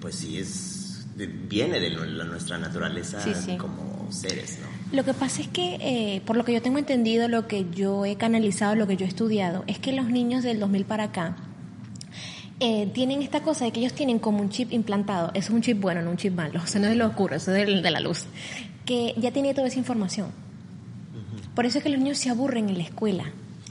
[0.00, 0.83] pues sí es,
[1.16, 3.56] de- viene de lo- nuestra naturaleza Sí, sí.
[3.56, 4.66] como seres, ¿no?
[4.96, 8.04] Lo que pasa es que, eh, por lo que yo tengo entendido, lo que yo
[8.04, 11.36] he canalizado, lo que yo he estudiado, es que los niños del 2000 para acá
[12.60, 15.30] eh, tienen esta cosa de que ellos tienen como un chip implantado.
[15.34, 16.60] Eso es un chip bueno, no un chip malo.
[16.64, 18.26] Eso no es de lo oscuro, eso es del- de la luz.
[18.84, 20.28] Que ya tiene toda esa información.
[21.54, 23.24] Por eso es que los niños se aburren en la escuela.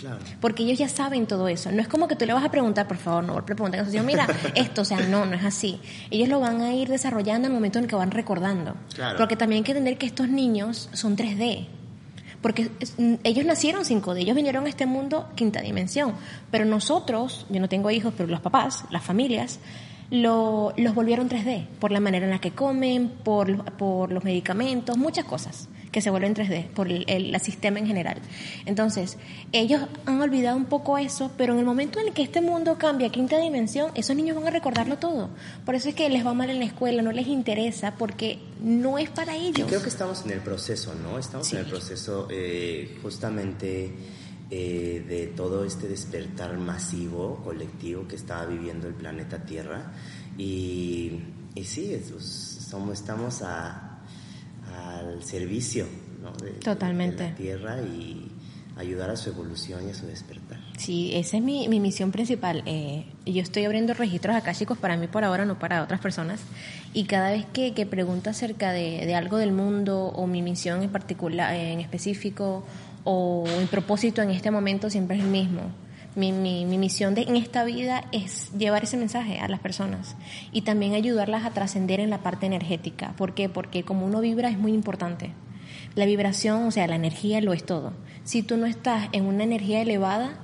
[0.03, 0.19] Claro.
[0.41, 1.71] Porque ellos ya saben todo eso.
[1.71, 3.89] No es como que tú le vas a preguntar, por favor, no pregunten.
[3.89, 5.79] Yo, mira, esto, o sea, no, no es así.
[6.11, 8.75] Ellos lo van a ir desarrollando al momento en que van recordando.
[8.93, 9.17] Claro.
[9.17, 11.67] Porque también hay que entender que estos niños son 3D.
[12.41, 12.69] Porque
[13.23, 16.13] ellos nacieron 5D, ellos vinieron a este mundo quinta dimensión.
[16.51, 19.59] Pero nosotros, yo no tengo hijos, pero los papás, las familias,
[20.11, 21.65] lo- los volvieron 3D.
[21.79, 26.09] Por la manera en la que comen, por, por los medicamentos, muchas cosas que se
[26.09, 28.17] vuelven 3D, por el, el- el sistema en general.
[28.65, 29.17] Entonces,
[29.53, 32.77] ellos han olvidado un poco eso, pero en el momento en el que este mundo
[32.77, 35.29] cambia a quinta dimensión, esos niños van a recordarlo todo.
[35.65, 38.97] Por eso es que les va mal en la escuela, no les interesa, porque no
[38.97, 39.67] es para ellos.
[39.69, 41.17] creo que estamos en el proceso, ¿no?
[41.17, 41.69] Estamos en el Sí.
[41.71, 43.93] proceso eh, justamente
[44.51, 49.93] eh, de todo este despertar masivo, colectivo que está viviendo el planeta Tierra.
[50.37, 51.11] Y,
[51.55, 52.13] y sí, es-
[52.69, 53.92] somos, estamos a-
[54.73, 55.85] al servicio
[56.21, 56.31] ¿no?
[56.33, 57.23] de, Totalmente.
[57.23, 58.31] de la Tierra y
[58.75, 60.59] ayudar a su evolución y a su despertar.
[60.77, 62.63] Sí, esa es mi, mi misión principal.
[62.65, 66.39] Eh, yo estoy abriendo registros acá, chicos, para mí por ahora, no para otras personas.
[66.93, 70.81] Y cada vez que, que pregunto acerca de, de algo del mundo o mi misión
[70.81, 72.63] en particular, en específico,
[73.03, 75.61] o mi propósito en este momento siempre es el mismo.
[76.15, 80.15] Mi, mi, mi misión de, en esta vida es llevar ese mensaje a las personas
[80.51, 83.13] y también ayudarlas a trascender en la parte energética.
[83.17, 83.49] ¿Por qué?
[83.49, 85.31] Porque como uno vibra es muy importante.
[85.95, 87.93] La vibración, o sea, la energía lo es todo.
[88.23, 90.39] Si tú no estás en una energía elevada,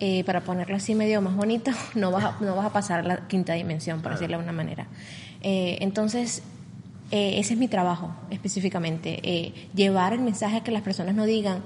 [0.00, 3.28] eh, para ponerlo así medio más bonito, no vas a, no vas a pasar la
[3.28, 4.86] quinta dimensión, por decirlo de una manera.
[5.40, 6.42] Eh, entonces,
[7.10, 11.62] eh, ese es mi trabajo específicamente, llevar el mensaje a que las personas no digan,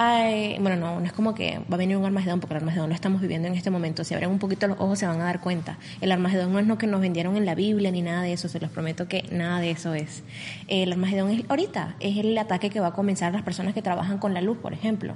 [0.00, 2.88] Ay, bueno, no, no es como que va a venir un Armagedón, porque el Armagedón
[2.88, 4.04] lo estamos viviendo en este momento.
[4.04, 5.76] Si abren un poquito los ojos se van a dar cuenta.
[6.00, 8.48] El Armagedón no es lo que nos vendieron en la Biblia ni nada de eso,
[8.48, 10.22] se los prometo que nada de eso es.
[10.68, 13.82] El Armagedón es ahorita, es el ataque que va a comenzar a las personas que
[13.82, 15.14] trabajan con la luz, por ejemplo.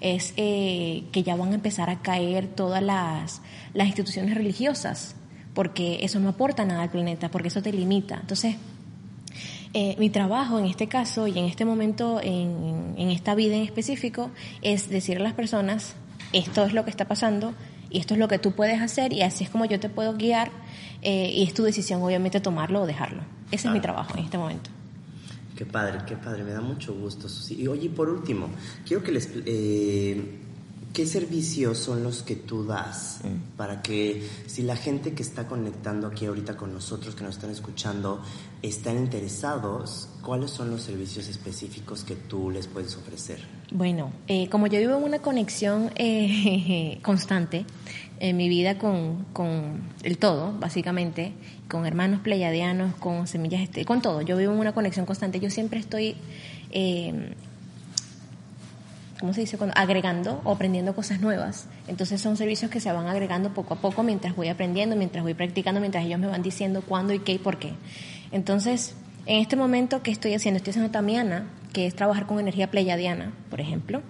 [0.00, 3.42] Es eh, que ya van a empezar a caer todas las,
[3.74, 5.14] las instituciones religiosas,
[5.52, 8.20] porque eso no aporta nada al planeta, porque eso te limita.
[8.22, 8.56] Entonces,
[9.74, 13.62] eh, mi trabajo en este caso y en este momento, en, en esta vida en
[13.62, 14.30] específico,
[14.60, 15.94] es decir a las personas,
[16.32, 17.54] esto es lo que está pasando
[17.90, 20.14] y esto es lo que tú puedes hacer y así es como yo te puedo
[20.14, 20.50] guiar
[21.02, 23.22] eh, y es tu decisión obviamente tomarlo o dejarlo.
[23.50, 24.70] Ese es mi trabajo en este momento.
[25.56, 27.60] Qué padre, qué padre, me da mucho gusto, Susi.
[27.60, 28.48] Y oye, por último,
[28.86, 29.30] quiero que les...
[29.46, 30.38] Eh,
[30.92, 33.20] ¿Qué servicios son los que tú das
[33.56, 37.50] para que si la gente que está conectando aquí ahorita con nosotros, que nos están
[37.50, 38.20] escuchando,
[38.60, 43.40] están interesados, cuáles son los servicios específicos que tú les puedes ofrecer?
[43.70, 47.64] Bueno, eh, como yo vivo en una conexión eh, constante
[48.20, 51.32] en mi vida con, con el todo, básicamente,
[51.70, 55.48] con hermanos pleiadianos, con semillas, este, con todo, yo vivo en una conexión constante, yo
[55.48, 56.16] siempre estoy...
[56.70, 57.32] Eh,
[59.22, 59.56] ¿cómo se dice?
[59.56, 61.68] Cuando, agregando o aprendiendo cosas nuevas.
[61.86, 65.34] Entonces son servicios que se van agregando poco a poco mientras voy aprendiendo, mientras voy
[65.34, 67.72] practicando, mientras ellos me van diciendo cuándo y qué y por qué.
[68.32, 70.56] Entonces, en este momento, ¿qué estoy haciendo?
[70.56, 74.02] Estoy haciendo Tamiana, que es trabajar con energía pleiadiana, por ejemplo.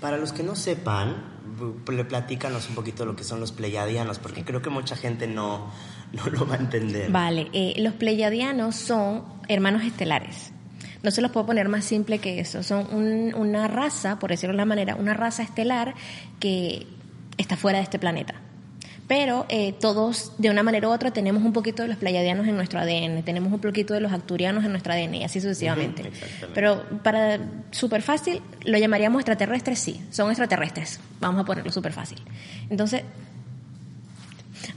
[0.00, 1.14] Para los que no sepan,
[1.88, 5.70] le platícanos un poquito lo que son los pleiadianos, porque creo que mucha gente no,
[6.12, 7.08] no lo va a entender.
[7.12, 10.50] Vale, eh, los pleiadianos son hermanos estelares.
[11.02, 12.62] No se los puedo poner más simple que eso.
[12.62, 15.94] Son un, una raza, por decirlo de una manera, una raza estelar
[16.40, 16.86] que
[17.38, 18.34] está fuera de este planeta.
[19.08, 22.56] Pero eh, todos, de una manera u otra, tenemos un poquito de los pleiadianos en
[22.56, 26.10] nuestro ADN, tenemos un poquito de los acturianos en nuestro ADN y así sucesivamente.
[26.54, 27.38] Pero para
[27.70, 30.98] súper fácil, lo llamaríamos extraterrestres, sí, son extraterrestres.
[31.20, 32.20] Vamos a ponerlo súper fácil.
[32.68, 33.02] Entonces,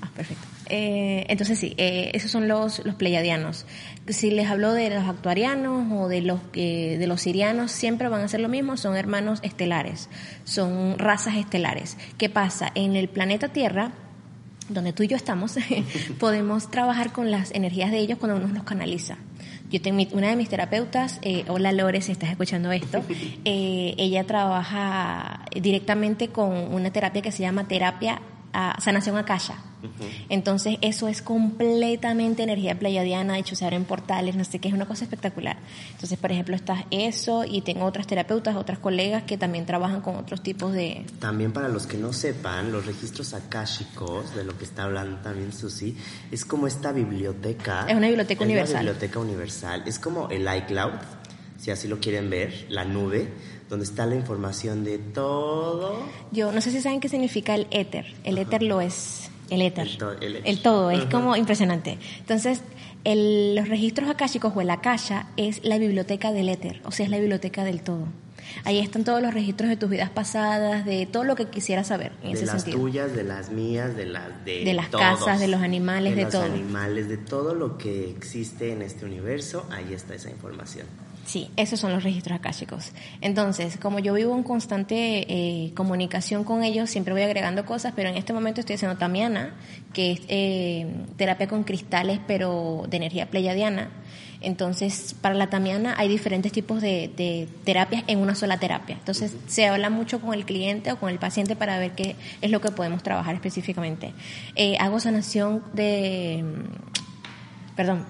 [0.02, 0.48] Ah, perfecto.
[0.70, 3.66] Eh, entonces sí, eh, esos son los, los pleiadianos.
[4.08, 8.22] Si les hablo de los actuarianos o de los, eh, de los sirianos, siempre van
[8.22, 10.10] a ser lo mismo, son hermanos estelares,
[10.44, 11.98] son razas estelares.
[12.18, 12.72] ¿Qué pasa?
[12.76, 13.92] En el planeta Tierra,
[14.70, 15.56] donde tú y yo estamos,
[16.20, 19.18] podemos trabajar con las energías de ellos cuando uno los canaliza.
[19.70, 23.04] Yo tengo una de mis terapeutas, eh, hola Lore, si estás escuchando esto,
[23.46, 28.20] eh, ella trabaja directamente con una terapia que se llama terapia
[28.54, 29.56] a sanación akasha.
[30.28, 34.74] Entonces, eso es completamente energía pleiadiana, de hecho se abren portales, no sé qué, es
[34.74, 35.58] una cosa espectacular.
[35.92, 40.18] Entonces, por ejemplo, está eso y tengo otras terapeutas, otras colegas que también trabajan con
[40.18, 44.66] otros tipos de, También para los que no sepan, los registros akáshicos, de lo que
[44.66, 45.96] está hablando también Susi,
[46.32, 47.86] es como esta biblioteca.
[47.88, 48.86] Es una biblioteca Es universal.
[48.86, 49.84] La biblioteca universal.
[49.86, 50.92] Es como el iCloud,
[51.60, 53.28] si así lo quieren ver, la nube,
[53.70, 56.00] donde está la información de todo.
[56.32, 58.06] Yo no sé si saben qué significa el éter.
[58.24, 59.30] El éter lo es.
[59.50, 59.88] El éter.
[59.88, 60.92] El to- el- El todo.
[60.92, 61.10] Es Ajá.
[61.10, 61.98] como impresionante.
[62.20, 62.62] Entonces,
[63.04, 66.82] el- los registros akáshicos o el akasha es la biblioteca del éter.
[66.86, 68.08] O sea, es la biblioteca del todo.
[68.64, 72.14] Ahí están todos los registros de tus vidas pasadas, de todo lo que quisieras saber
[72.24, 72.80] en de ese las sentido.
[72.84, 75.04] tuyas, de las mías, de las de, De las todos.
[75.04, 76.44] casas, de los animales, de los todo.
[76.44, 80.88] animales, de todo lo que existe en este universo, ahí está esa información.
[81.30, 82.92] Sí, esos son los registros akáshicos.
[83.22, 88.10] Entonces, como yo vivo en constante eh, comunicación con ellos, siempre voy agregando cosas, pero
[88.10, 89.54] en este momento estoy haciendo Tamiana,
[89.94, 90.88] que es eh,
[91.18, 93.92] terapia con cristales, pero de energía pleiadiana.
[94.42, 98.96] Entonces, para la Tamiana hay diferentes tipos de, de terapias en una sola terapia.
[98.98, 102.50] Entonces, se habla mucho con el cliente o con el paciente para ver qué es
[102.50, 104.16] lo que podemos trabajar específicamente.
[104.56, 106.44] Eh, hago sanación de
[107.76, 108.08] perdón,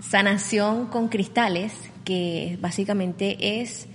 [0.00, 3.88] sanación con cristales, que básicamente es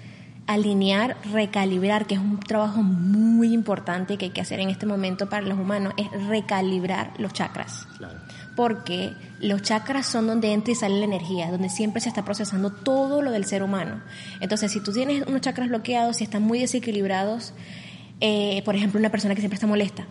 [0.48, 5.30] alinear, recalibrar, que es un trabajo muy importante que hay que hacer en este momento
[5.30, 7.86] para los humanos, es recalibrar los chakras.
[7.98, 8.20] Claro.
[8.56, 12.72] Porque los chakras son donde entra y sale la energía, donde siempre se está procesando
[12.72, 14.02] todo lo del ser humano.
[14.40, 17.54] Entonces, si tú tienes unos chakras bloqueados, si están muy desequilibrados,
[18.20, 20.08] eh, por ejemplo, una persona que siempre está molesta,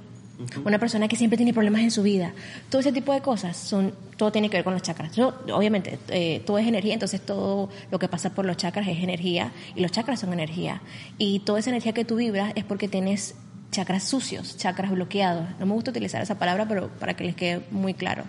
[0.64, 2.32] una persona que siempre tiene problemas en su vida,
[2.70, 5.14] todo ese tipo de cosas, son todo tiene que ver con los chakras.
[5.14, 8.98] Yo, obviamente, eh, todo es energía, entonces todo lo que pasa por los chakras es
[8.98, 10.80] energía y los chakras son energía.
[11.18, 13.34] Y toda esa energía que tú vibras es porque tienes
[13.70, 15.46] chakras sucios, chakras bloqueados.
[15.58, 18.24] No me gusta utilizar esa palabra, pero para que les quede muy claro.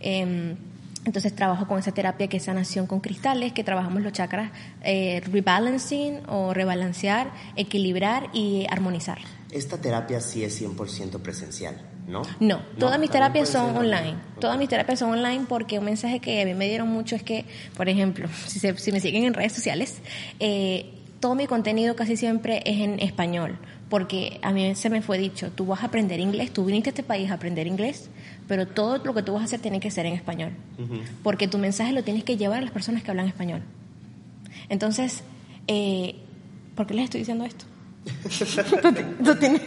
[0.00, 0.56] Eh,
[1.06, 4.50] entonces trabajo con esa terapia que es sanación con cristales, que trabajamos los chakras
[4.82, 9.18] eh, rebalancing o rebalancear, equilibrar y armonizar.
[9.50, 11.76] Esta terapia sí es 100% presencial,
[12.08, 12.22] ¿no?
[12.40, 14.14] No, todas mis terapias son online.
[14.40, 17.22] Todas mis terapias son online porque un mensaje que a mí me dieron mucho es
[17.22, 17.44] que,
[17.76, 19.98] por ejemplo, si, se- si me siguen en redes sociales,
[20.40, 23.58] eh, todo mi contenido casi siempre es en español.
[23.88, 26.92] Porque a mí se me fue dicho, tú vas a aprender inglés, tú viniste a
[26.92, 28.10] este país a aprender inglés,
[28.48, 30.50] pero todo lo que tú vas a hacer tiene que ser en español.
[31.22, 33.62] Porque tu mensaje lo tienes que llevar a las personas que hablan español.
[34.68, 35.22] Entonces,
[35.68, 36.16] eh,
[36.74, 37.64] ¿por qué les estoy diciendo esto?
[38.24, 39.60] Esto tiene,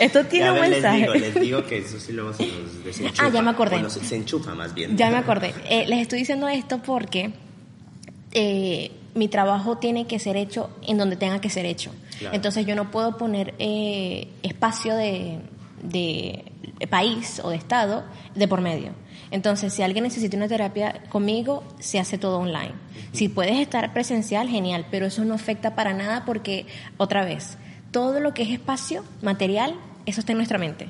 [0.00, 1.00] esto tiene un mensaje.
[1.00, 3.26] Les digo, les digo que eso sí luego se nos desenchufa.
[3.26, 3.76] Ah, ya me acordé.
[3.76, 4.96] Bueno, se, se enchufa más bien.
[4.96, 5.54] Ya me acordé.
[5.68, 7.32] Eh, les estoy diciendo esto porque
[8.32, 11.92] eh, mi trabajo tiene que ser hecho en donde tenga que ser hecho.
[12.18, 12.34] Claro.
[12.34, 15.38] Entonces yo no puedo poner eh, espacio de,
[15.82, 16.44] de
[16.88, 18.04] país o de estado
[18.34, 18.92] de por medio.
[19.30, 22.74] Entonces, si alguien necesita una terapia conmigo, se hace todo online.
[23.12, 26.66] Si puedes estar presencial, genial, pero eso no afecta para nada porque,
[26.98, 27.56] otra vez,
[27.92, 29.76] todo lo que es espacio, material,
[30.06, 30.88] eso está en nuestra mente.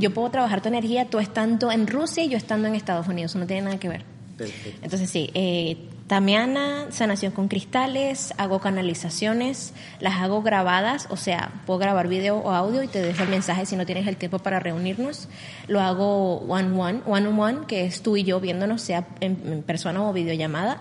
[0.00, 3.32] Yo puedo trabajar tu energía tú estando en Rusia y yo estando en Estados Unidos,
[3.32, 4.02] eso no tiene nada que ver.
[4.36, 4.80] Perfecto.
[4.82, 5.76] Entonces sí, eh,
[6.06, 12.52] Tamiana, sanación con cristales, hago canalizaciones, las hago grabadas, o sea, puedo grabar video o
[12.52, 15.28] audio y te dejo el mensaje si no tienes el tiempo para reunirnos.
[15.66, 19.38] Lo hago one one, one on one, que es tú y yo viéndonos, sea en,
[19.44, 20.80] en persona o videollamada.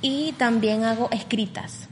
[0.00, 1.87] Y también hago escritas.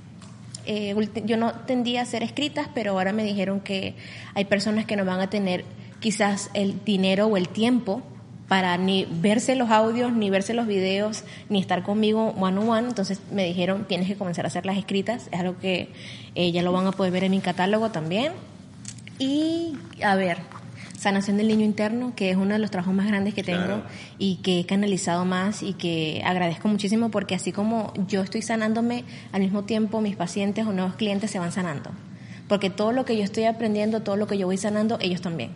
[0.67, 0.95] Eh,
[1.25, 3.95] yo no tendía a hacer escritas, pero ahora me dijeron que
[4.35, 5.65] hay personas que no van a tener
[6.01, 8.03] quizás el dinero o el tiempo
[8.49, 12.89] para ni verse los audios, ni verse los videos, ni estar conmigo one on one.
[12.89, 15.29] Entonces me dijeron, tienes que comenzar a hacer las escritas.
[15.33, 15.89] Es algo que
[16.35, 18.33] eh, ya lo van a poder ver en mi catálogo también.
[19.19, 20.39] Y, a ver,
[21.07, 23.83] sanación del niño interno, que es uno de los trabajos más grandes que tengo Claro.
[24.19, 29.05] y que he canalizado más y que agradezco muchísimo porque así como yo estoy sanándome,
[29.31, 31.91] al mismo tiempo mis pacientes o nuevos clientes se van sanando.
[32.49, 35.51] Porque todo lo que yo estoy aprendiendo, todo lo que yo voy sanando, ellos también.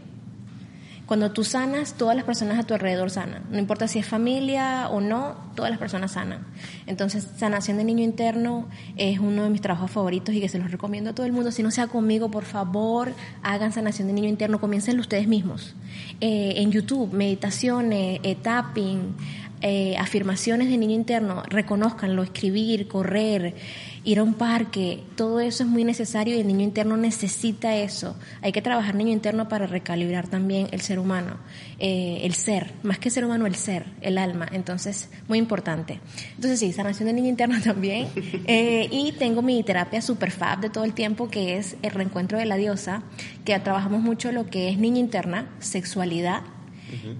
[1.10, 3.42] Cuando tú sanas, todas las personas a tu alrededor sanan.
[3.50, 6.46] No importa si es familia o no, todas las personas sanan.
[6.86, 10.70] Entonces, sanación de niño interno es uno de mis trabajos favoritos y que se los
[10.70, 11.50] recomiendo a todo el mundo.
[11.50, 14.60] Si no sea conmigo, por favor, hagan sanación de niño interno.
[14.60, 15.74] Comiencenlo ustedes mismos.
[16.20, 19.16] Eh, en YouTube, meditaciones, eh, tapping,
[19.62, 23.56] eh, afirmaciones de niño interno, reconozcanlo, escribir, correr,
[24.04, 28.16] ir a un parque, todo eso es muy necesario y el niño interno necesita eso.
[28.40, 31.36] Hay que trabajar niño interno para recalibrar también el ser humano,
[31.78, 34.48] eh, el ser, más que ser humano, el ser, el alma.
[34.52, 36.00] Entonces, muy importante.
[36.34, 38.08] Entonces, sí, sanación de niño interno también.
[38.46, 42.38] Eh, y tengo mi terapia super fab de todo el tiempo, que es el reencuentro
[42.38, 43.02] de la diosa,
[43.44, 46.42] que trabajamos mucho lo que es niña interna, sexualidad,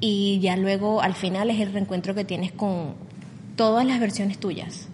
[0.01, 2.97] y ya luego al final es el reencuentro que tienes con
[3.55, 4.90] todas las versiones tuyas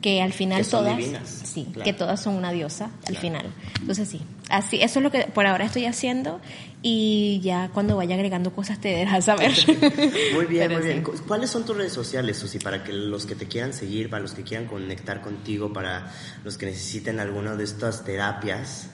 [0.00, 1.84] que al final Que son todas divinas, sí claro.
[1.84, 3.20] que todas son una diosa al Claro.
[3.20, 3.46] final
[3.80, 6.40] entonces sí así eso es lo que por ahora estoy haciendo
[6.82, 9.52] y ya cuando vaya agregando cosas te dejas saber
[10.34, 11.04] Muy bien, Pero muy bien.
[11.04, 11.22] sí.
[11.28, 14.32] ¿Cuáles son tus redes sociales, Susi, para que los que te quieran seguir, para los
[14.32, 16.10] que quieran conectar contigo, para
[16.42, 18.88] los que necesiten alguna de estas terapias?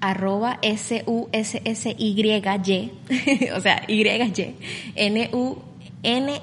[0.00, 4.56] arroba S U S S Y Y o sea Y Y
[4.96, 5.58] N U
[6.02, 6.40] N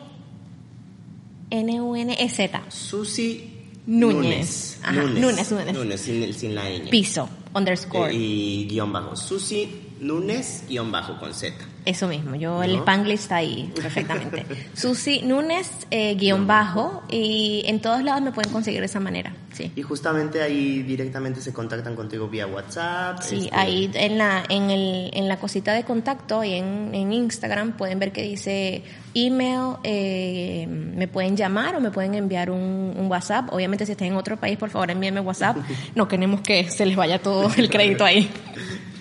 [1.50, 3.51] N U N E Z Susi
[3.86, 4.78] Núñez.
[4.84, 5.74] Ajá, Núñez, Núñez.
[5.74, 6.90] Núñez, sin, sin la ñ.
[6.90, 9.16] piso underscore Eh, y guion bajo.
[9.16, 9.70] Susi
[10.00, 11.54] Núñez, guion bajo, con Z.
[11.84, 12.76] Eso mismo, yo el.
[12.78, 14.46] Spanglish está ahí perfectamente.
[14.76, 19.34] Susi Núñez, eh, guion bajo, y en todos lados me pueden conseguir de esa manera,
[19.52, 19.72] sí.
[19.76, 23.22] Y justamente ahí directamente se contactan contigo vía WhatsApp.
[23.24, 27.14] Sí, este, ahí en la, en, el, en la cosita de contacto y en, en
[27.14, 28.84] Instagram pueden ver que dice
[29.16, 33.52] email, eh, me pueden llamar o me pueden enviar un, un WhatsApp.
[33.52, 35.58] Obviamente si están en otro país, por favor envíenme WhatsApp.
[35.96, 38.30] No queremos que se les vaya todo el crédito ahí.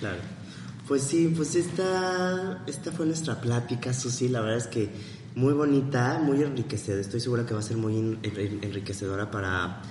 [0.00, 0.29] Claro.
[0.90, 4.28] Pues sí, pues esta, esta fue nuestra plática, Susi.
[4.28, 4.90] La verdad es que
[5.36, 7.00] muy bonita, muy enriquecedora.
[7.00, 9.82] Estoy segura que va a ser muy en- en- enriquecedora para,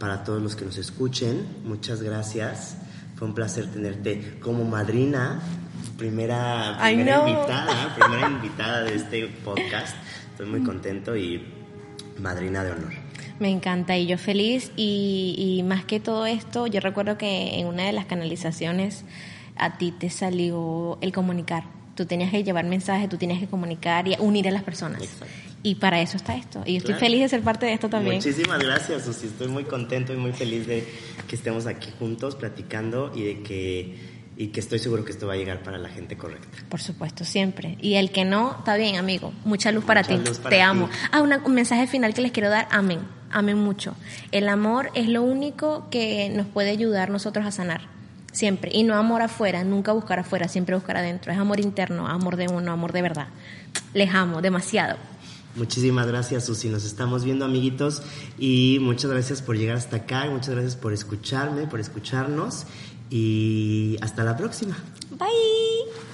[0.00, 1.46] para todos los que nos escuchen.
[1.64, 2.76] Muchas gracias.
[3.14, 5.40] Fue un placer tenerte como madrina,
[5.96, 9.94] primera, primera invitada, primera invitada de este podcast.
[10.32, 11.40] Estoy muy contento y
[12.20, 12.92] madrina de honor.
[13.38, 17.68] Me encanta y yo feliz y, y más que todo esto, yo recuerdo que en
[17.68, 19.04] una de las canalizaciones
[19.58, 21.64] a ti te salió el comunicar.
[21.94, 25.02] Tú tenías que llevar mensajes, tú tenías que comunicar y unir a las personas.
[25.02, 25.26] Exacto.
[25.64, 26.62] Y para eso está esto.
[26.64, 27.00] Y yo estoy Claro.
[27.06, 28.16] feliz de ser parte de esto también.
[28.16, 29.26] Muchísimas gracias, Susi.
[29.26, 30.86] Estoy muy contento y muy feliz de
[31.26, 35.32] que estemos aquí juntos platicando y de que y que estoy seguro que esto va
[35.32, 36.46] a llegar para la gente correcta.
[36.68, 37.76] Por supuesto, siempre.
[37.80, 39.32] Y el que no, está bien, amigo.
[39.44, 40.28] Mucha luz para Mucha ti.
[40.28, 40.60] luz para Te ti.
[40.62, 40.88] amo.
[41.10, 42.68] Ah, una- un mensaje final que les quiero dar.
[42.70, 43.00] Amén.
[43.32, 43.96] Amén mucho.
[44.30, 47.80] El amor es lo único que nos puede ayudar nosotros a sanar.
[48.32, 48.70] Siempre.
[48.74, 51.32] Y no amor afuera, nunca buscar afuera, siempre buscar adentro.
[51.32, 53.28] Es amor interno, amor de uno, amor de verdad.
[53.94, 54.96] Les amo demasiado.
[55.56, 56.68] Muchísimas gracias, Susi.
[56.68, 58.02] Nos estamos viendo, amiguitos.
[58.38, 60.26] Y muchas gracias por llegar hasta acá.
[60.30, 62.64] Muchas gracias por escucharme, por escucharnos.
[63.10, 64.76] Y hasta la próxima.
[65.10, 66.07] Bye.